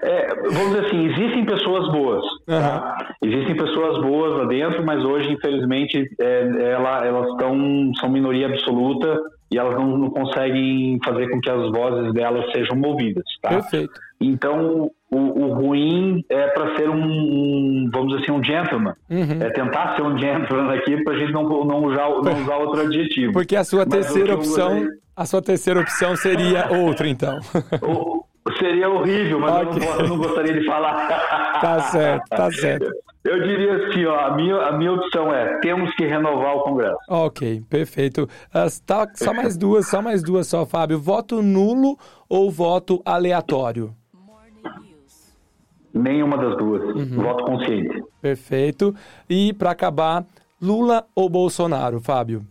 É, 0.04 0.34
vamos 0.34 0.74
dizer 0.74 0.86
assim, 0.86 1.06
existem 1.06 1.46
pessoas 1.46 1.90
boas. 1.90 2.22
Uhum. 2.46 2.60
Tá? 2.60 3.14
Existem 3.22 3.56
pessoas 3.56 4.02
boas 4.02 4.34
lá 4.36 4.44
dentro, 4.44 4.84
mas 4.84 5.02
hoje, 5.02 5.32
infelizmente, 5.32 6.06
é, 6.20 6.72
ela, 6.72 7.06
elas 7.06 7.28
estão 7.30 7.90
são 7.98 8.10
minoria 8.10 8.48
absoluta 8.48 9.18
e 9.50 9.58
elas 9.58 9.74
não, 9.76 9.96
não, 9.96 10.10
conseguem 10.10 10.98
fazer 11.02 11.28
com 11.30 11.40
que 11.40 11.48
as 11.48 11.70
vozes 11.70 12.12
delas 12.12 12.50
sejam 12.52 12.80
ouvidas. 12.82 13.24
Tá? 13.40 13.48
Perfeito. 13.50 13.92
Então, 14.20 14.90
o, 15.10 15.16
o 15.16 15.54
ruim 15.54 16.24
é 16.28 16.48
para 16.48 16.76
ser 16.76 16.88
um, 16.90 17.02
um, 17.02 17.90
vamos 17.92 18.08
dizer 18.08 18.22
assim, 18.22 18.32
um 18.32 18.44
gentleman. 18.44 18.94
Uhum. 19.08 19.38
É 19.40 19.50
tentar 19.50 19.96
ser 19.96 20.02
um 20.02 20.18
gentleman 20.18 20.74
aqui 20.74 21.02
para 21.02 21.14
a 21.14 21.18
gente 21.18 21.32
não, 21.32 21.44
não, 21.64 21.84
usar, 21.84 22.08
não 22.08 22.42
usar 22.42 22.56
outro 22.56 22.82
adjetivo. 22.82 23.32
Porque 23.32 23.56
a 23.56 23.64
sua 23.64 23.86
terceira 23.86 24.34
opção, 24.34 24.86
a 25.16 25.24
sua 25.24 25.40
terceira 25.40 25.80
opção 25.80 26.16
seria 26.16 26.68
outra, 26.84 27.08
então. 27.08 27.38
O, 27.82 28.23
Seria 28.59 28.90
horrível, 28.90 29.40
mas 29.40 29.66
okay. 29.66 29.83
eu, 29.83 29.94
não, 29.94 30.00
eu, 30.00 30.09
não, 30.09 30.18
gostaria 30.18 30.52
de 30.52 30.66
falar. 30.66 31.54
Tá 31.64 31.80
certo, 31.80 32.28
tá 32.28 32.50
certo. 32.50 32.90
Eu 33.24 33.42
diria 33.42 33.87
assim, 33.87 34.04
ó, 34.04 34.26
a 34.26 34.37
minha, 34.37 34.57
a 34.57 34.72
minha 34.76 34.92
opção 34.92 35.33
é, 35.33 35.59
temos 35.61 35.94
que 35.94 36.04
renovar 36.04 36.57
o 36.57 36.61
Congresso. 36.61 36.98
Ok, 37.09 37.62
perfeito. 37.70 38.24
Uh, 38.24 38.85
tá, 38.85 39.09
só 39.14 39.33
mais 39.33 39.57
duas, 39.57 39.88
só 39.88 40.02
mais 40.02 40.22
duas 40.22 40.46
só, 40.46 40.66
Fábio. 40.66 40.98
Voto 40.98 41.40
nulo 41.40 41.96
ou 42.28 42.50
voto 42.50 43.00
aleatório? 43.02 43.94
Nenhuma 45.94 46.37
das 46.37 46.59
duas. 46.59 46.83
Uhum. 46.83 47.22
Voto 47.22 47.44
consciente. 47.44 48.02
Perfeito. 48.20 48.94
E 49.30 49.54
para 49.54 49.70
acabar, 49.70 50.22
Lula 50.61 51.07
ou 51.14 51.30
Bolsonaro, 51.30 52.00
Fábio? 52.00 52.44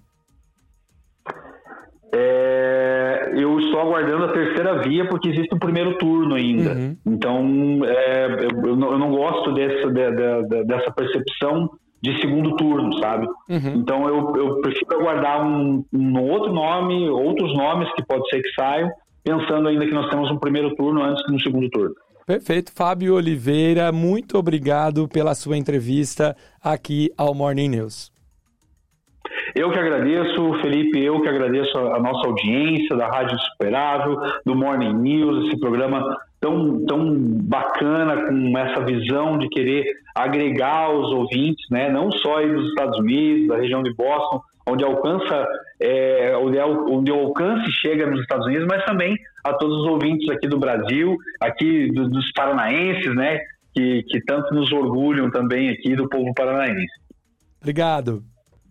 É, 2.15 3.02
eu 3.35 3.59
estou 3.59 3.79
aguardando 3.79 4.25
a 4.25 4.33
terceira 4.33 4.81
via 4.81 5.07
porque 5.07 5.29
existe 5.29 5.53
um 5.53 5.59
primeiro 5.59 5.97
turno 5.97 6.35
ainda. 6.35 6.73
Uhum. 6.73 6.97
Então, 7.05 7.81
é, 7.85 8.45
eu, 8.45 8.69
eu, 8.69 8.75
não, 8.75 9.11
gosto 9.11 9.53
dessa, 9.53 9.89
de, 9.89 10.11
de, 10.11 10.63
dessa 10.65 10.91
percepção 10.91 11.69
de 12.01 12.19
segundo 12.19 12.55
turno, 12.55 12.97
sabe? 12.99 13.27
Uhum. 13.49 13.75
Então, 13.75 14.07
eu, 14.07 14.35
eu, 14.35 14.61
prefiro 14.61 14.99
aguardar 14.99 15.45
um, 15.45 15.83
um, 15.93 16.19
outro 16.19 16.53
nome, 16.53 17.09
outros 17.09 17.55
nomes 17.55 17.91
que 17.93 18.05
pode 18.05 18.27
ser 18.29 18.41
que 18.41 18.49
saiam, 18.53 18.89
pensando 19.23 19.67
ainda 19.69 19.85
que 19.85 19.93
nós 19.93 20.09
temos 20.09 20.29
um 20.29 20.37
primeiro 20.37 20.75
turno 20.75 21.01
antes 21.01 21.23
do 21.25 21.39
segundo 21.41 21.69
turno. 21.69 21.95
Perfeito. 22.25 22.71
Fábio 22.73 23.15
Oliveira, 23.15 23.91
muito 23.91 24.37
obrigado 24.37 25.07
pela 25.07 25.35
sua 25.35 25.57
entrevista 25.57 26.35
aqui 26.61 27.09
ao 27.17 27.33
Morning 27.33 27.69
News. 27.69 28.12
Eu 29.55 29.71
que 29.71 29.79
agradeço, 29.79 30.53
Felipe, 30.61 31.03
eu 31.03 31.21
que 31.21 31.29
agradeço 31.29 31.77
a, 31.77 31.99
nossa 31.99 32.27
audiência 32.27 32.95
da 32.95 33.07
Rádio 33.07 33.37
Superável, 33.39 34.17
do 34.45 34.55
Morning 34.55 34.93
News, 34.93 35.47
esse 35.47 35.59
programa 35.59 36.17
tão, 36.39 36.85
tão 36.85 37.15
bacana, 37.43 38.27
com 38.27 38.57
essa 38.57 38.83
visão 38.83 39.37
de 39.37 39.47
querer 39.49 39.85
agregar 40.15 40.91
os 40.91 41.11
ouvintes, 41.11 41.65
né? 41.69 41.89
não 41.89 42.11
só 42.11 42.37
aí 42.37 42.53
dos 42.53 42.67
Estados 42.69 42.99
Unidos, 42.99 43.47
da 43.47 43.57
região 43.57 43.81
de 43.81 43.93
Boston, 43.93 44.41
onde 44.67 44.83
alcança, 44.83 45.47
é, 45.79 46.35
onde, 46.37 46.57
é, 46.57 46.65
onde 46.65 47.11
o 47.11 47.19
alcance 47.19 47.71
chega 47.81 48.05
nos 48.05 48.21
Estados 48.21 48.45
Unidos, 48.45 48.67
mas 48.69 48.83
também 48.85 49.15
a 49.43 49.53
todos 49.53 49.81
os 49.81 49.87
ouvintes 49.87 50.29
aqui 50.29 50.47
do 50.47 50.59
Brasil, 50.59 51.17
aqui 51.41 51.91
do, 51.91 52.09
dos 52.09 52.31
paranaenses, 52.31 53.13
né? 53.15 53.39
Que, 53.73 54.03
que 54.03 54.21
tanto 54.21 54.53
nos 54.53 54.71
orgulham 54.71 55.31
também 55.31 55.69
aqui 55.69 55.95
do 55.95 56.07
povo 56.07 56.31
paranaense. 56.35 56.93
Obrigado. 57.59 58.21